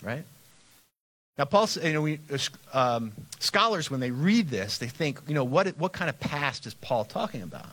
Right? 0.00 0.22
Now, 1.36 1.46
Paul, 1.46 1.68
you 1.82 1.92
know, 1.92 2.02
we, 2.02 2.20
um, 2.72 3.10
scholars, 3.40 3.90
when 3.90 3.98
they 3.98 4.12
read 4.12 4.48
this, 4.48 4.78
they 4.78 4.86
think, 4.86 5.20
you 5.26 5.34
know, 5.34 5.42
what, 5.42 5.66
what 5.76 5.92
kind 5.92 6.08
of 6.08 6.20
past 6.20 6.66
is 6.66 6.74
Paul 6.74 7.04
talking 7.04 7.42
about? 7.42 7.66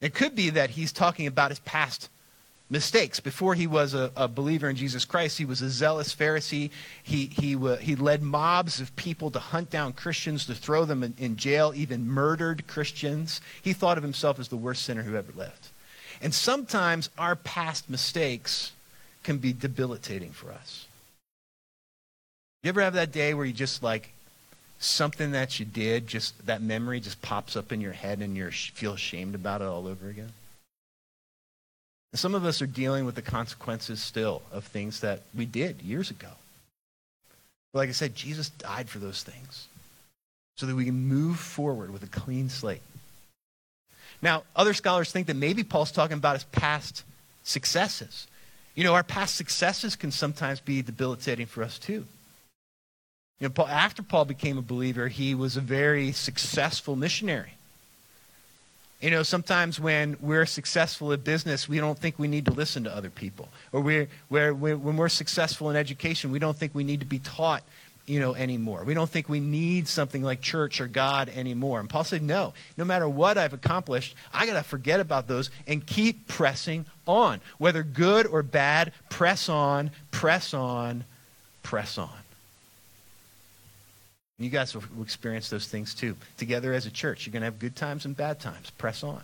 It 0.00 0.14
could 0.14 0.36
be 0.36 0.50
that 0.50 0.70
he's 0.70 0.92
talking 0.92 1.26
about 1.26 1.50
his 1.50 1.58
past 1.58 2.08
mistakes. 2.68 3.20
Before 3.20 3.54
he 3.54 3.66
was 3.66 3.94
a, 3.94 4.10
a, 4.16 4.28
believer 4.28 4.68
in 4.68 4.76
Jesus 4.76 5.04
Christ, 5.04 5.38
he 5.38 5.44
was 5.44 5.62
a 5.62 5.70
zealous 5.70 6.14
Pharisee. 6.14 6.70
He, 7.02 7.26
he, 7.26 7.56
he 7.80 7.96
led 7.96 8.22
mobs 8.22 8.80
of 8.80 8.94
people 8.96 9.30
to 9.30 9.38
hunt 9.38 9.70
down 9.70 9.92
Christians, 9.92 10.46
to 10.46 10.54
throw 10.54 10.84
them 10.84 11.02
in, 11.02 11.14
in 11.18 11.36
jail, 11.36 11.72
even 11.74 12.08
murdered 12.08 12.66
Christians. 12.66 13.40
He 13.62 13.72
thought 13.72 13.98
of 13.98 14.02
himself 14.02 14.38
as 14.38 14.48
the 14.48 14.56
worst 14.56 14.82
sinner 14.82 15.02
who 15.02 15.16
ever 15.16 15.32
lived. 15.36 15.68
And 16.20 16.34
sometimes 16.34 17.10
our 17.18 17.36
past 17.36 17.88
mistakes 17.90 18.72
can 19.22 19.38
be 19.38 19.52
debilitating 19.52 20.30
for 20.30 20.50
us. 20.50 20.86
You 22.62 22.70
ever 22.70 22.80
have 22.80 22.94
that 22.94 23.12
day 23.12 23.34
where 23.34 23.44
you 23.44 23.52
just 23.52 23.82
like 23.82 24.12
something 24.78 25.32
that 25.32 25.58
you 25.60 25.66
did, 25.66 26.06
just 26.06 26.46
that 26.46 26.62
memory 26.62 27.00
just 27.00 27.22
pops 27.22 27.56
up 27.56 27.70
in 27.70 27.80
your 27.80 27.92
head 27.92 28.20
and 28.20 28.36
you 28.36 28.50
feel 28.50 28.92
ashamed 28.94 29.34
about 29.34 29.60
it 29.60 29.66
all 29.66 29.86
over 29.86 30.08
again? 30.08 30.32
And 32.12 32.20
some 32.20 32.34
of 32.34 32.44
us 32.44 32.62
are 32.62 32.66
dealing 32.66 33.04
with 33.04 33.14
the 33.14 33.22
consequences 33.22 34.02
still 34.02 34.42
of 34.52 34.64
things 34.64 35.00
that 35.00 35.22
we 35.34 35.44
did 35.44 35.82
years 35.82 36.10
ago. 36.10 36.30
But 37.72 37.80
like 37.80 37.88
I 37.88 37.92
said, 37.92 38.14
Jesus 38.14 38.48
died 38.48 38.88
for 38.88 38.98
those 38.98 39.22
things 39.22 39.68
so 40.56 40.66
that 40.66 40.74
we 40.74 40.86
can 40.86 41.08
move 41.08 41.38
forward 41.38 41.92
with 41.92 42.02
a 42.02 42.06
clean 42.06 42.48
slate. 42.48 42.80
Now, 44.22 44.44
other 44.54 44.72
scholars 44.72 45.12
think 45.12 45.26
that 45.26 45.36
maybe 45.36 45.62
Paul's 45.62 45.92
talking 45.92 46.16
about 46.16 46.36
his 46.36 46.44
past 46.44 47.04
successes. 47.44 48.26
You 48.74 48.84
know, 48.84 48.94
our 48.94 49.02
past 49.02 49.36
successes 49.36 49.96
can 49.96 50.10
sometimes 50.10 50.60
be 50.60 50.82
debilitating 50.82 51.46
for 51.46 51.62
us 51.62 51.78
too. 51.78 52.06
You 53.40 53.48
know, 53.48 53.50
Paul, 53.50 53.68
after 53.68 54.02
Paul 54.02 54.24
became 54.24 54.56
a 54.56 54.62
believer, 54.62 55.08
he 55.08 55.34
was 55.34 55.56
a 55.56 55.60
very 55.60 56.12
successful 56.12 56.96
missionary. 56.96 57.55
You 59.06 59.12
know, 59.12 59.22
sometimes 59.22 59.78
when 59.78 60.16
we're 60.20 60.46
successful 60.46 61.12
at 61.12 61.22
business, 61.22 61.68
we 61.68 61.78
don't 61.78 61.96
think 61.96 62.18
we 62.18 62.26
need 62.26 62.46
to 62.46 62.50
listen 62.50 62.82
to 62.82 62.92
other 62.92 63.08
people. 63.08 63.48
Or 63.70 63.80
we're, 63.80 64.08
we're, 64.30 64.52
we're, 64.52 64.76
when 64.76 64.96
we're 64.96 65.08
successful 65.08 65.70
in 65.70 65.76
education, 65.76 66.32
we 66.32 66.40
don't 66.40 66.56
think 66.56 66.74
we 66.74 66.82
need 66.82 66.98
to 66.98 67.06
be 67.06 67.20
taught, 67.20 67.62
you 68.06 68.18
know, 68.18 68.34
anymore. 68.34 68.82
We 68.82 68.94
don't 68.94 69.08
think 69.08 69.28
we 69.28 69.38
need 69.38 69.86
something 69.86 70.24
like 70.24 70.40
church 70.40 70.80
or 70.80 70.88
God 70.88 71.28
anymore. 71.28 71.78
And 71.78 71.88
Paul 71.88 72.02
said, 72.02 72.20
no, 72.20 72.52
no 72.76 72.84
matter 72.84 73.08
what 73.08 73.38
I've 73.38 73.52
accomplished, 73.52 74.16
I 74.34 74.44
got 74.44 74.54
to 74.54 74.64
forget 74.64 74.98
about 74.98 75.28
those 75.28 75.50
and 75.68 75.86
keep 75.86 76.26
pressing 76.26 76.84
on. 77.06 77.40
Whether 77.58 77.84
good 77.84 78.26
or 78.26 78.42
bad, 78.42 78.92
press 79.08 79.48
on, 79.48 79.92
press 80.10 80.52
on, 80.52 81.04
press 81.62 81.96
on. 81.96 82.25
You 84.38 84.50
guys 84.50 84.74
will 84.74 84.84
experience 85.02 85.48
those 85.48 85.66
things 85.66 85.94
too. 85.94 86.16
Together 86.36 86.74
as 86.74 86.86
a 86.86 86.90
church, 86.90 87.26
you're 87.26 87.32
going 87.32 87.40
to 87.40 87.46
have 87.46 87.58
good 87.58 87.76
times 87.76 88.04
and 88.04 88.16
bad 88.16 88.38
times. 88.38 88.70
Press 88.70 89.02
on. 89.02 89.22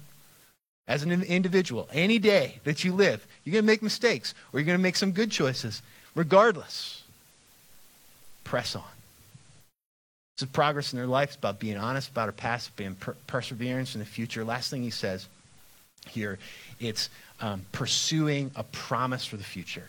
As 0.88 1.02
an 1.02 1.22
individual, 1.22 1.88
any 1.92 2.18
day 2.18 2.58
that 2.64 2.82
you 2.82 2.92
live, 2.92 3.26
you're 3.44 3.52
going 3.52 3.62
to 3.62 3.66
make 3.66 3.82
mistakes 3.82 4.34
or 4.52 4.58
you're 4.58 4.66
going 4.66 4.78
to 4.78 4.82
make 4.82 4.96
some 4.96 5.12
good 5.12 5.30
choices. 5.30 5.82
Regardless, 6.14 7.02
press 8.44 8.74
on. 8.74 8.82
It's 10.36 10.42
a 10.42 10.46
progress 10.46 10.92
in 10.92 10.98
their 10.98 11.06
life. 11.06 11.30
It's 11.30 11.36
about 11.36 11.60
being 11.60 11.76
honest 11.76 12.10
about 12.10 12.28
our 12.28 12.32
past, 12.32 12.74
being 12.76 12.94
per- 12.94 13.16
perseverance 13.26 13.94
in 13.94 14.00
the 14.00 14.06
future. 14.06 14.44
Last 14.44 14.70
thing 14.70 14.82
he 14.82 14.90
says 14.90 15.26
here, 16.08 16.38
it's 16.80 17.10
um, 17.40 17.62
pursuing 17.70 18.50
a 18.56 18.64
promise 18.64 19.24
for 19.24 19.36
the 19.36 19.44
future. 19.44 19.88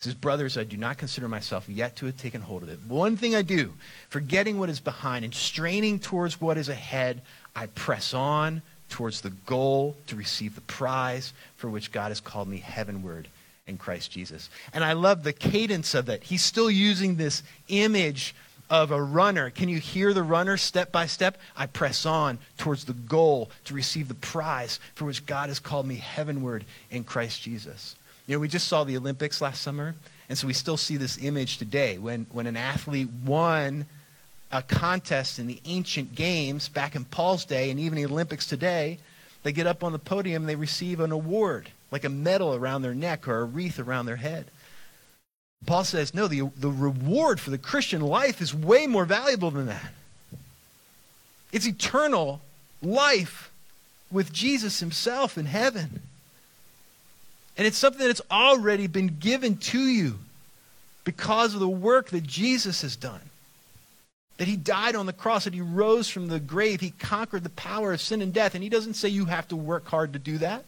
Says, 0.00 0.14
Brothers, 0.14 0.58
I 0.58 0.64
do 0.64 0.76
not 0.76 0.98
consider 0.98 1.26
myself 1.26 1.68
yet 1.68 1.96
to 1.96 2.06
have 2.06 2.18
taken 2.18 2.42
hold 2.42 2.62
of 2.62 2.68
it. 2.68 2.78
One 2.86 3.16
thing 3.16 3.34
I 3.34 3.42
do, 3.42 3.72
forgetting 4.10 4.58
what 4.58 4.68
is 4.68 4.80
behind 4.80 5.24
and 5.24 5.34
straining 5.34 5.98
towards 5.98 6.40
what 6.40 6.58
is 6.58 6.68
ahead, 6.68 7.22
I 7.54 7.66
press 7.66 8.12
on 8.12 8.62
towards 8.90 9.22
the 9.22 9.30
goal 9.30 9.96
to 10.08 10.16
receive 10.16 10.54
the 10.54 10.60
prize 10.62 11.32
for 11.56 11.70
which 11.70 11.92
God 11.92 12.08
has 12.08 12.20
called 12.20 12.48
me 12.48 12.58
heavenward 12.58 13.28
in 13.66 13.78
Christ 13.78 14.10
Jesus. 14.10 14.50
And 14.72 14.84
I 14.84 14.92
love 14.92 15.22
the 15.22 15.32
cadence 15.32 15.94
of 15.94 16.08
it. 16.08 16.22
He's 16.22 16.44
still 16.44 16.70
using 16.70 17.16
this 17.16 17.42
image 17.68 18.34
of 18.68 18.90
a 18.90 19.02
runner. 19.02 19.50
Can 19.50 19.68
you 19.68 19.78
hear 19.78 20.12
the 20.12 20.22
runner 20.22 20.56
step 20.56 20.92
by 20.92 21.06
step? 21.06 21.38
I 21.56 21.66
press 21.66 22.04
on 22.04 22.38
towards 22.58 22.84
the 22.84 22.92
goal 22.92 23.50
to 23.64 23.74
receive 23.74 24.08
the 24.08 24.14
prize 24.14 24.78
for 24.94 25.04
which 25.04 25.24
God 25.26 25.48
has 25.48 25.60
called 25.60 25.86
me 25.86 25.96
heavenward 25.96 26.64
in 26.90 27.04
Christ 27.04 27.42
Jesus. 27.42 27.96
You 28.26 28.34
know, 28.34 28.40
we 28.40 28.48
just 28.48 28.68
saw 28.68 28.84
the 28.84 28.96
Olympics 28.96 29.40
last 29.40 29.62
summer, 29.62 29.94
and 30.28 30.36
so 30.36 30.46
we 30.46 30.52
still 30.52 30.76
see 30.76 30.96
this 30.96 31.22
image 31.22 31.58
today 31.58 31.98
when, 31.98 32.26
when 32.32 32.46
an 32.46 32.56
athlete 32.56 33.08
won 33.24 33.86
a 34.50 34.62
contest 34.62 35.38
in 35.38 35.46
the 35.46 35.60
ancient 35.64 36.14
games 36.14 36.68
back 36.68 36.96
in 36.96 37.04
Paul's 37.04 37.44
day 37.44 37.70
and 37.70 37.78
even 37.78 37.96
the 37.96 38.06
Olympics 38.06 38.46
today, 38.46 38.98
they 39.42 39.52
get 39.52 39.66
up 39.66 39.84
on 39.84 39.92
the 39.92 39.98
podium 39.98 40.42
and 40.42 40.48
they 40.48 40.56
receive 40.56 40.98
an 40.98 41.12
award, 41.12 41.68
like 41.90 42.04
a 42.04 42.08
medal 42.08 42.54
around 42.54 42.82
their 42.82 42.94
neck 42.94 43.28
or 43.28 43.40
a 43.40 43.44
wreath 43.44 43.78
around 43.78 44.06
their 44.06 44.16
head. 44.16 44.46
Paul 45.64 45.84
says, 45.84 46.14
no, 46.14 46.26
the, 46.28 46.50
the 46.56 46.70
reward 46.70 47.40
for 47.40 47.50
the 47.50 47.58
Christian 47.58 48.00
life 48.00 48.40
is 48.40 48.54
way 48.54 48.86
more 48.86 49.04
valuable 49.04 49.50
than 49.50 49.66
that. 49.66 49.92
It's 51.52 51.66
eternal 51.66 52.40
life 52.82 53.50
with 54.10 54.32
Jesus 54.32 54.80
himself 54.80 55.38
in 55.38 55.46
heaven. 55.46 56.02
And 57.56 57.66
it's 57.66 57.78
something 57.78 58.06
that's 58.06 58.20
already 58.30 58.86
been 58.86 59.16
given 59.18 59.56
to 59.56 59.80
you 59.80 60.18
because 61.04 61.54
of 61.54 61.60
the 61.60 61.68
work 61.68 62.10
that 62.10 62.24
Jesus 62.26 62.82
has 62.82 62.96
done. 62.96 63.20
That 64.36 64.48
he 64.48 64.56
died 64.56 64.94
on 64.94 65.06
the 65.06 65.14
cross, 65.14 65.44
that 65.44 65.54
he 65.54 65.62
rose 65.62 66.08
from 66.10 66.28
the 66.28 66.40
grave, 66.40 66.80
he 66.80 66.90
conquered 66.90 67.44
the 67.44 67.50
power 67.50 67.94
of 67.94 68.00
sin 68.00 68.20
and 68.20 68.34
death. 68.34 68.54
And 68.54 68.62
he 68.62 68.68
doesn't 68.68 68.94
say 68.94 69.08
you 69.08 69.24
have 69.24 69.48
to 69.48 69.56
work 69.56 69.86
hard 69.86 70.12
to 70.12 70.18
do 70.18 70.38
that. 70.38 70.64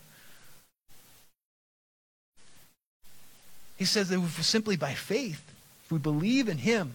He 3.76 3.84
says 3.84 4.08
that 4.08 4.20
simply 4.42 4.76
by 4.76 4.94
faith, 4.94 5.42
if 5.84 5.92
we 5.92 5.98
believe 5.98 6.48
in 6.48 6.58
him, 6.58 6.94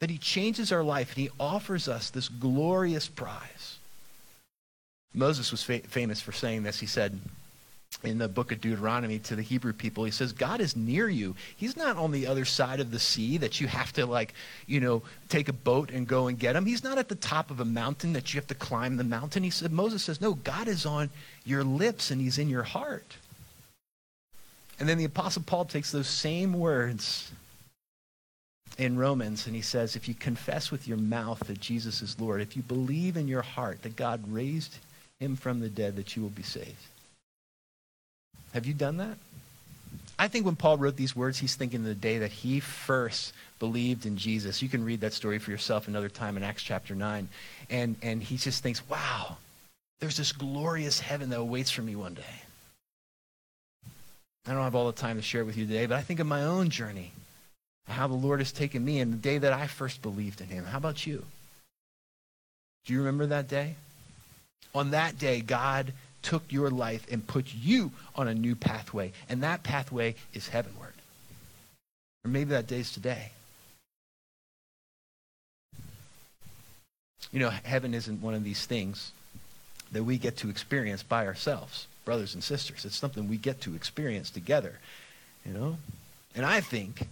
that 0.00 0.10
he 0.10 0.18
changes 0.18 0.70
our 0.70 0.82
life 0.84 1.10
and 1.10 1.18
he 1.18 1.30
offers 1.40 1.88
us 1.88 2.10
this 2.10 2.28
glorious 2.28 3.08
prize. 3.08 3.78
Moses 5.12 5.50
was 5.50 5.62
fa- 5.62 5.80
famous 5.80 6.20
for 6.20 6.32
saying 6.32 6.62
this. 6.62 6.80
He 6.80 6.86
said, 6.86 7.18
in 8.02 8.18
the 8.18 8.28
book 8.28 8.52
of 8.52 8.60
Deuteronomy 8.60 9.18
to 9.20 9.36
the 9.36 9.42
Hebrew 9.42 9.72
people. 9.72 10.04
He 10.04 10.10
says, 10.10 10.32
God 10.32 10.60
is 10.60 10.76
near 10.76 11.08
you. 11.08 11.34
He's 11.56 11.76
not 11.76 11.96
on 11.96 12.10
the 12.10 12.26
other 12.26 12.44
side 12.44 12.80
of 12.80 12.90
the 12.90 12.98
sea 12.98 13.38
that 13.38 13.60
you 13.60 13.66
have 13.66 13.92
to, 13.94 14.06
like, 14.06 14.34
you 14.66 14.80
know, 14.80 15.02
take 15.28 15.48
a 15.48 15.52
boat 15.52 15.90
and 15.90 16.06
go 16.06 16.26
and 16.26 16.38
get 16.38 16.56
him. 16.56 16.66
He's 16.66 16.84
not 16.84 16.98
at 16.98 17.08
the 17.08 17.14
top 17.14 17.50
of 17.50 17.60
a 17.60 17.64
mountain 17.64 18.12
that 18.14 18.32
you 18.32 18.40
have 18.40 18.46
to 18.48 18.54
climb 18.54 18.96
the 18.96 19.04
mountain. 19.04 19.42
He 19.42 19.50
said, 19.50 19.72
Moses 19.72 20.02
says, 20.02 20.20
No, 20.20 20.34
God 20.34 20.68
is 20.68 20.84
on 20.84 21.10
your 21.44 21.64
lips 21.64 22.10
and 22.10 22.20
he's 22.20 22.38
in 22.38 22.48
your 22.48 22.62
heart. 22.62 23.16
And 24.78 24.88
then 24.88 24.98
the 24.98 25.04
Apostle 25.04 25.42
Paul 25.46 25.64
takes 25.64 25.92
those 25.92 26.08
same 26.08 26.52
words 26.52 27.30
in 28.76 28.98
Romans 28.98 29.46
and 29.46 29.54
he 29.54 29.62
says, 29.62 29.96
If 29.96 30.08
you 30.08 30.14
confess 30.14 30.70
with 30.70 30.88
your 30.88 30.98
mouth 30.98 31.40
that 31.46 31.60
Jesus 31.60 32.02
is 32.02 32.20
Lord, 32.20 32.40
if 32.40 32.56
you 32.56 32.62
believe 32.62 33.16
in 33.16 33.28
your 33.28 33.42
heart 33.42 33.82
that 33.82 33.96
God 33.96 34.20
raised 34.28 34.78
him 35.20 35.36
from 35.36 35.60
the 35.60 35.68
dead, 35.68 35.96
that 35.96 36.16
you 36.16 36.22
will 36.22 36.30
be 36.30 36.42
saved. 36.42 36.74
Have 38.52 38.66
you 38.66 38.74
done 38.74 38.98
that? 38.98 39.16
I 40.18 40.28
think 40.28 40.46
when 40.46 40.56
Paul 40.56 40.78
wrote 40.78 40.96
these 40.96 41.16
words, 41.16 41.38
he's 41.38 41.56
thinking 41.56 41.80
of 41.80 41.86
the 41.86 41.94
day 41.94 42.18
that 42.18 42.30
he 42.30 42.60
first 42.60 43.32
believed 43.58 44.06
in 44.06 44.16
Jesus. 44.16 44.62
You 44.62 44.68
can 44.68 44.84
read 44.84 45.00
that 45.00 45.12
story 45.12 45.38
for 45.38 45.50
yourself 45.50 45.88
another 45.88 46.08
time 46.08 46.36
in 46.36 46.42
Acts 46.42 46.62
chapter 46.62 46.94
9. 46.94 47.28
And, 47.70 47.96
and 48.00 48.22
he 48.22 48.36
just 48.36 48.62
thinks, 48.62 48.88
wow, 48.88 49.38
there's 50.00 50.16
this 50.16 50.32
glorious 50.32 51.00
heaven 51.00 51.30
that 51.30 51.40
awaits 51.40 51.70
for 51.70 51.82
me 51.82 51.96
one 51.96 52.14
day. 52.14 52.22
I 54.46 54.52
don't 54.52 54.62
have 54.62 54.74
all 54.74 54.86
the 54.86 54.92
time 54.92 55.16
to 55.16 55.22
share 55.22 55.40
it 55.40 55.46
with 55.46 55.56
you 55.56 55.66
today, 55.66 55.86
but 55.86 55.96
I 55.96 56.02
think 56.02 56.20
of 56.20 56.26
my 56.26 56.42
own 56.42 56.68
journey, 56.68 57.12
how 57.88 58.06
the 58.06 58.14
Lord 58.14 58.40
has 58.40 58.52
taken 58.52 58.84
me 58.84 59.00
and 59.00 59.12
the 59.12 59.16
day 59.16 59.38
that 59.38 59.52
I 59.52 59.66
first 59.66 60.02
believed 60.02 60.40
in 60.40 60.48
him. 60.48 60.64
How 60.64 60.78
about 60.78 61.06
you? 61.06 61.24
Do 62.84 62.92
you 62.92 62.98
remember 63.00 63.26
that 63.26 63.48
day? 63.48 63.76
On 64.74 64.90
that 64.90 65.18
day, 65.18 65.40
God 65.40 65.92
took 66.24 66.50
your 66.50 66.70
life 66.70 67.06
and 67.12 67.24
put 67.24 67.54
you 67.54 67.92
on 68.16 68.26
a 68.26 68.34
new 68.34 68.56
pathway. 68.56 69.12
And 69.28 69.42
that 69.44 69.62
pathway 69.62 70.16
is 70.32 70.48
heavenward. 70.48 70.94
Or 72.24 72.30
maybe 72.30 72.50
that 72.50 72.66
day's 72.66 72.90
today. 72.90 73.30
You 77.30 77.40
know, 77.40 77.50
heaven 77.50 77.94
isn't 77.94 78.22
one 78.22 78.34
of 78.34 78.42
these 78.42 78.64
things 78.66 79.12
that 79.92 80.02
we 80.04 80.18
get 80.18 80.38
to 80.38 80.48
experience 80.48 81.02
by 81.02 81.26
ourselves, 81.26 81.86
brothers 82.04 82.34
and 82.34 82.42
sisters. 82.42 82.84
It's 82.84 82.96
something 82.96 83.28
we 83.28 83.36
get 83.36 83.60
to 83.62 83.74
experience 83.74 84.30
together, 84.30 84.78
you 85.44 85.52
know? 85.52 85.76
And 86.34 86.44
I 86.44 86.60
think 86.60 87.06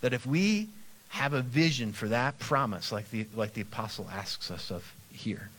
that 0.00 0.12
if 0.12 0.26
we 0.26 0.68
have 1.10 1.32
a 1.32 1.42
vision 1.42 1.92
for 1.92 2.08
that 2.08 2.38
promise, 2.38 2.90
like 2.90 3.10
the, 3.10 3.26
like 3.34 3.54
the 3.54 3.60
apostle 3.60 4.08
asks 4.12 4.50
us 4.50 4.70
of 4.70 4.94
here, 5.12 5.50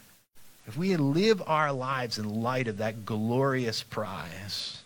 if 0.71 0.77
we 0.77 0.95
live 0.95 1.43
our 1.47 1.73
lives 1.73 2.17
in 2.17 2.41
light 2.41 2.69
of 2.69 2.77
that 2.77 3.05
glorious 3.05 3.83
prize, 3.83 4.81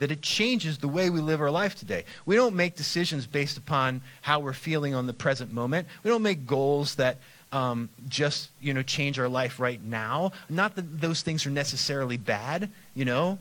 that 0.00 0.10
it 0.10 0.20
changes 0.20 0.78
the 0.78 0.88
way 0.88 1.10
we 1.10 1.20
live 1.20 1.40
our 1.40 1.50
life 1.50 1.76
today. 1.76 2.04
We 2.26 2.34
don't 2.34 2.56
make 2.56 2.74
decisions 2.74 3.24
based 3.24 3.56
upon 3.56 4.00
how 4.22 4.40
we're 4.40 4.52
feeling 4.52 4.96
on 4.96 5.06
the 5.06 5.12
present 5.12 5.52
moment. 5.52 5.86
We 6.02 6.10
don't 6.10 6.24
make 6.24 6.44
goals 6.44 6.96
that 6.96 7.18
um, 7.52 7.88
just 8.08 8.50
you 8.60 8.74
know 8.74 8.82
change 8.82 9.16
our 9.20 9.28
life 9.28 9.60
right 9.60 9.80
now. 9.80 10.32
Not 10.50 10.74
that 10.74 11.00
those 11.00 11.22
things 11.22 11.46
are 11.46 11.50
necessarily 11.50 12.16
bad, 12.16 12.68
you 12.92 13.04
know, 13.04 13.38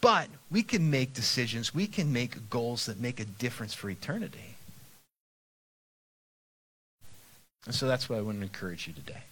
but 0.00 0.28
we 0.52 0.62
can 0.62 0.88
make 0.88 1.14
decisions. 1.14 1.74
We 1.74 1.88
can 1.88 2.12
make 2.12 2.48
goals 2.48 2.86
that 2.86 3.00
make 3.00 3.18
a 3.18 3.24
difference 3.24 3.74
for 3.74 3.90
eternity. 3.90 4.54
And 7.66 7.74
so 7.74 7.88
that's 7.88 8.08
what 8.08 8.20
I 8.20 8.22
want 8.22 8.38
to 8.38 8.44
encourage 8.44 8.86
you 8.86 8.92
today. 8.92 9.22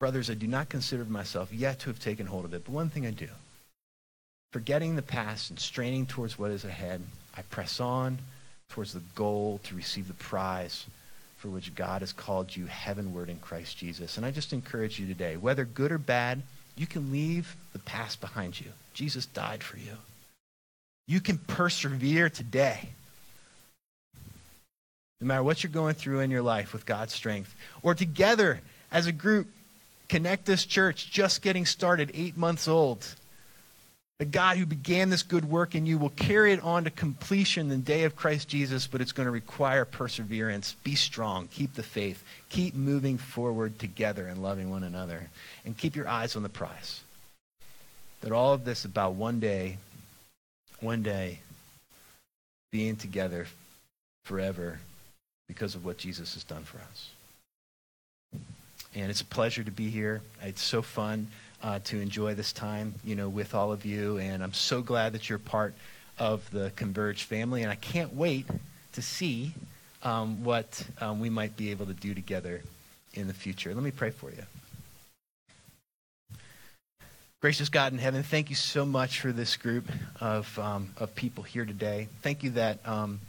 Brothers, 0.00 0.30
I 0.30 0.34
do 0.34 0.46
not 0.46 0.68
consider 0.68 1.04
myself 1.04 1.52
yet 1.52 1.80
to 1.80 1.90
have 1.90 1.98
taken 1.98 2.26
hold 2.26 2.44
of 2.44 2.54
it, 2.54 2.64
but 2.64 2.72
one 2.72 2.90
thing 2.90 3.06
I 3.06 3.10
do. 3.10 3.28
Forgetting 4.52 4.96
the 4.96 5.02
past 5.02 5.50
and 5.50 5.58
straining 5.58 6.06
towards 6.06 6.38
what 6.38 6.50
is 6.50 6.64
ahead, 6.64 7.02
I 7.36 7.42
press 7.42 7.80
on 7.80 8.18
towards 8.70 8.92
the 8.92 9.02
goal 9.14 9.60
to 9.64 9.74
receive 9.74 10.08
the 10.08 10.14
prize 10.14 10.86
for 11.38 11.48
which 11.48 11.74
God 11.74 12.02
has 12.02 12.12
called 12.12 12.54
you 12.54 12.66
heavenward 12.66 13.28
in 13.28 13.38
Christ 13.38 13.76
Jesus. 13.76 14.16
And 14.16 14.26
I 14.26 14.30
just 14.30 14.52
encourage 14.52 14.98
you 14.98 15.06
today, 15.06 15.36
whether 15.36 15.64
good 15.64 15.92
or 15.92 15.98
bad, 15.98 16.42
you 16.76 16.86
can 16.86 17.12
leave 17.12 17.56
the 17.72 17.78
past 17.78 18.20
behind 18.20 18.58
you. 18.60 18.66
Jesus 18.92 19.26
died 19.26 19.62
for 19.62 19.78
you. 19.78 19.92
You 21.06 21.20
can 21.20 21.38
persevere 21.38 22.28
today. 22.28 22.88
No 25.20 25.26
matter 25.26 25.42
what 25.42 25.62
you're 25.62 25.72
going 25.72 25.94
through 25.94 26.20
in 26.20 26.30
your 26.30 26.42
life 26.42 26.72
with 26.72 26.86
God's 26.86 27.12
strength, 27.12 27.54
or 27.82 27.94
together 27.94 28.60
as 28.90 29.06
a 29.06 29.12
group, 29.12 29.48
Connect 30.08 30.46
this 30.46 30.64
church, 30.64 31.10
just 31.10 31.42
getting 31.42 31.66
started, 31.66 32.10
eight 32.14 32.36
months 32.36 32.66
old. 32.66 33.06
The 34.18 34.24
God 34.24 34.56
who 34.56 34.66
began 34.66 35.10
this 35.10 35.22
good 35.22 35.44
work 35.44 35.74
in 35.74 35.86
you 35.86 35.96
will 35.96 36.08
carry 36.10 36.52
it 36.52 36.62
on 36.64 36.84
to 36.84 36.90
completion 36.90 37.68
the 37.68 37.76
day 37.76 38.02
of 38.02 38.16
Christ 38.16 38.48
Jesus, 38.48 38.86
but 38.86 39.00
it's 39.00 39.12
going 39.12 39.26
to 39.26 39.30
require 39.30 39.84
perseverance. 39.84 40.74
Be 40.82 40.96
strong. 40.96 41.46
Keep 41.48 41.74
the 41.74 41.84
faith. 41.84 42.24
Keep 42.48 42.74
moving 42.74 43.18
forward 43.18 43.78
together 43.78 44.26
and 44.26 44.42
loving 44.42 44.70
one 44.70 44.82
another. 44.82 45.28
And 45.64 45.76
keep 45.76 45.94
your 45.94 46.08
eyes 46.08 46.34
on 46.34 46.42
the 46.42 46.48
prize. 46.48 47.02
That 48.22 48.32
all 48.32 48.54
of 48.54 48.64
this 48.64 48.84
about 48.84 49.14
one 49.14 49.38
day, 49.38 49.76
one 50.80 51.02
day, 51.02 51.38
being 52.72 52.96
together 52.96 53.46
forever 54.24 54.80
because 55.46 55.76
of 55.76 55.84
what 55.84 55.96
Jesus 55.96 56.34
has 56.34 56.42
done 56.42 56.64
for 56.64 56.78
us 56.78 57.10
and 59.00 59.10
it's 59.10 59.20
a 59.20 59.26
pleasure 59.26 59.62
to 59.62 59.70
be 59.70 59.90
here. 59.90 60.20
It's 60.42 60.62
so 60.62 60.82
fun 60.82 61.28
uh, 61.62 61.78
to 61.84 62.00
enjoy 62.00 62.34
this 62.34 62.52
time, 62.52 62.94
you 63.04 63.14
know, 63.14 63.28
with 63.28 63.54
all 63.54 63.72
of 63.72 63.84
you, 63.84 64.18
and 64.18 64.42
I'm 64.42 64.52
so 64.52 64.82
glad 64.82 65.12
that 65.12 65.28
you're 65.28 65.38
part 65.38 65.74
of 66.18 66.48
the 66.50 66.72
Converge 66.76 67.24
family, 67.24 67.62
and 67.62 67.70
I 67.70 67.76
can't 67.76 68.14
wait 68.14 68.46
to 68.92 69.02
see 69.02 69.52
um, 70.02 70.44
what 70.44 70.84
um, 71.00 71.20
we 71.20 71.30
might 71.30 71.56
be 71.56 71.70
able 71.70 71.86
to 71.86 71.94
do 71.94 72.14
together 72.14 72.62
in 73.14 73.26
the 73.26 73.34
future. 73.34 73.74
Let 73.74 73.84
me 73.84 73.90
pray 73.90 74.10
for 74.10 74.30
you. 74.30 74.42
Gracious 77.40 77.68
God 77.68 77.92
in 77.92 77.98
heaven, 77.98 78.24
thank 78.24 78.50
you 78.50 78.56
so 78.56 78.84
much 78.84 79.20
for 79.20 79.30
this 79.30 79.56
group 79.56 79.88
of, 80.20 80.58
um, 80.58 80.90
of 80.96 81.14
people 81.14 81.44
here 81.44 81.64
today. 81.64 82.08
Thank 82.20 82.42
you 82.42 82.50
that 82.50 82.86
um, 82.86 83.20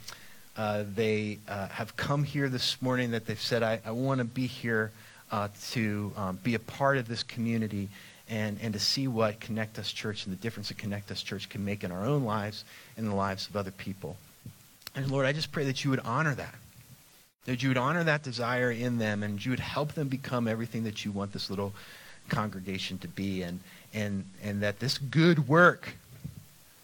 uh, 0.56 0.82
they 0.96 1.38
uh, 1.46 1.68
have 1.68 1.96
come 1.96 2.24
here 2.24 2.48
this 2.48 2.82
morning, 2.82 3.12
that 3.12 3.26
they've 3.26 3.40
said, 3.40 3.62
I, 3.62 3.80
I 3.86 3.92
want 3.92 4.18
to 4.18 4.24
be 4.24 4.46
here 4.48 4.90
uh, 5.30 5.48
to 5.70 6.12
um, 6.16 6.38
be 6.42 6.54
a 6.54 6.58
part 6.58 6.98
of 6.98 7.08
this 7.08 7.22
community 7.22 7.88
and, 8.28 8.58
and 8.62 8.72
to 8.72 8.78
see 8.78 9.08
what 9.08 9.40
Connect 9.40 9.78
Us 9.78 9.90
Church 9.92 10.24
and 10.24 10.36
the 10.36 10.40
difference 10.40 10.68
that 10.68 10.78
Connect 10.78 11.10
Us 11.10 11.22
Church 11.22 11.48
can 11.48 11.64
make 11.64 11.84
in 11.84 11.90
our 11.90 12.04
own 12.04 12.24
lives 12.24 12.64
and 12.96 13.06
the 13.06 13.14
lives 13.14 13.48
of 13.48 13.56
other 13.56 13.72
people. 13.72 14.16
And 14.94 15.10
Lord, 15.10 15.26
I 15.26 15.32
just 15.32 15.52
pray 15.52 15.64
that 15.64 15.84
you 15.84 15.90
would 15.90 16.00
honor 16.00 16.34
that. 16.34 16.54
That 17.46 17.62
you 17.62 17.70
would 17.70 17.78
honor 17.78 18.04
that 18.04 18.22
desire 18.22 18.70
in 18.70 18.98
them 18.98 19.22
and 19.22 19.44
you 19.44 19.50
would 19.50 19.60
help 19.60 19.92
them 19.92 20.08
become 20.08 20.46
everything 20.46 20.84
that 20.84 21.04
you 21.04 21.10
want 21.10 21.32
this 21.32 21.50
little 21.50 21.72
congregation 22.28 22.98
to 22.98 23.08
be 23.08 23.42
and, 23.42 23.60
and, 23.92 24.24
and 24.42 24.62
that 24.62 24.78
this 24.78 24.98
good 24.98 25.48
work 25.48 25.94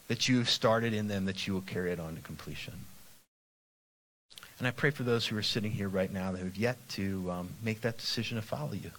that 0.08 0.28
you 0.28 0.38
have 0.38 0.50
started 0.50 0.94
in 0.94 1.08
them, 1.08 1.24
that 1.26 1.46
you 1.46 1.52
will 1.52 1.60
carry 1.62 1.92
it 1.92 2.00
on 2.00 2.16
to 2.16 2.22
completion. 2.22 2.74
And 4.58 4.66
I 4.66 4.70
pray 4.70 4.90
for 4.90 5.02
those 5.02 5.26
who 5.26 5.36
are 5.36 5.42
sitting 5.42 5.70
here 5.70 5.88
right 5.88 6.12
now 6.12 6.32
that 6.32 6.38
have 6.38 6.56
yet 6.56 6.76
to 6.90 7.30
um, 7.30 7.48
make 7.62 7.82
that 7.82 7.98
decision 7.98 8.36
to 8.36 8.42
follow 8.42 8.72
you. 8.72 8.90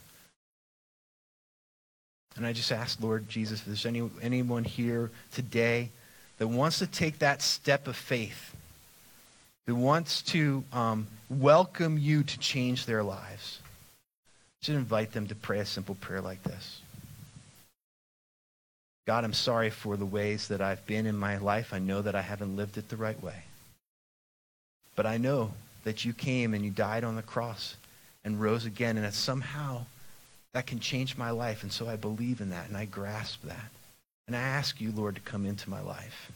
And 2.35 2.45
I 2.45 2.53
just 2.53 2.71
ask, 2.71 3.01
Lord 3.01 3.27
Jesus, 3.27 3.61
if 3.61 3.65
there's 3.65 3.85
any, 3.87 4.07
anyone 4.21 4.63
here 4.63 5.09
today 5.33 5.89
that 6.37 6.47
wants 6.47 6.77
to 6.79 6.87
take 6.87 7.19
that 7.19 7.41
step 7.41 7.87
of 7.87 7.95
faith, 7.95 8.55
that 9.65 9.73
wants 9.73 10.21
to 10.23 10.63
um, 10.71 11.07
welcome 11.29 11.97
you 11.97 12.21
to 12.21 12.39
change 12.39 12.85
their 12.85 13.01
lives, 13.01 13.59
just 14.61 14.77
invite 14.77 15.13
them 15.13 15.25
to 15.27 15.35
pray 15.35 15.59
a 15.59 15.65
simple 15.65 15.95
prayer 15.95 16.21
like 16.21 16.43
this. 16.43 16.81
God, 19.07 19.23
I'm 19.23 19.33
sorry 19.33 19.71
for 19.71 19.97
the 19.97 20.05
ways 20.05 20.49
that 20.49 20.61
I've 20.61 20.85
been 20.85 21.07
in 21.07 21.17
my 21.17 21.37
life. 21.37 21.73
I 21.73 21.79
know 21.79 22.01
that 22.03 22.13
I 22.13 22.21
haven't 22.21 22.55
lived 22.55 22.77
it 22.77 22.89
the 22.89 22.97
right 22.97 23.21
way. 23.23 23.46
But 24.97 25.05
I 25.05 25.15
know 25.15 25.53
that 25.85 26.03
you 26.03 26.11
came 26.11 26.53
and 26.53 26.65
you 26.65 26.71
died 26.71 27.05
on 27.05 27.15
the 27.15 27.21
cross 27.21 27.77
and 28.25 28.41
rose 28.41 28.65
again, 28.65 28.97
and 28.97 29.05
that 29.05 29.13
somehow 29.13 29.85
that 30.51 30.67
can 30.67 30.81
change 30.81 31.17
my 31.17 31.29
life. 31.29 31.63
And 31.63 31.71
so 31.71 31.87
I 31.87 31.95
believe 31.95 32.41
in 32.41 32.49
that 32.49 32.67
and 32.67 32.75
I 32.75 32.83
grasp 32.83 33.43
that. 33.43 33.71
And 34.27 34.35
I 34.35 34.41
ask 34.41 34.81
you, 34.81 34.91
Lord, 34.91 35.15
to 35.15 35.21
come 35.21 35.45
into 35.45 35.69
my 35.69 35.79
life 35.79 36.31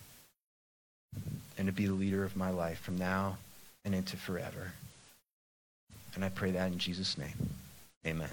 and 1.58 1.68
to 1.68 1.74
be 1.74 1.88
the 1.88 1.94
leader 1.94 2.24
of 2.24 2.38
my 2.38 2.52
life 2.52 2.80
from 2.80 2.98
now 2.98 3.38
and 3.84 3.94
into 3.94 4.16
forever. 4.16 4.72
And 6.16 6.24
I 6.24 6.30
pray 6.30 6.52
that 6.52 6.72
in 6.72 6.78
Jesus' 6.78 7.18
name. 7.18 7.50
Amen. 8.06 8.30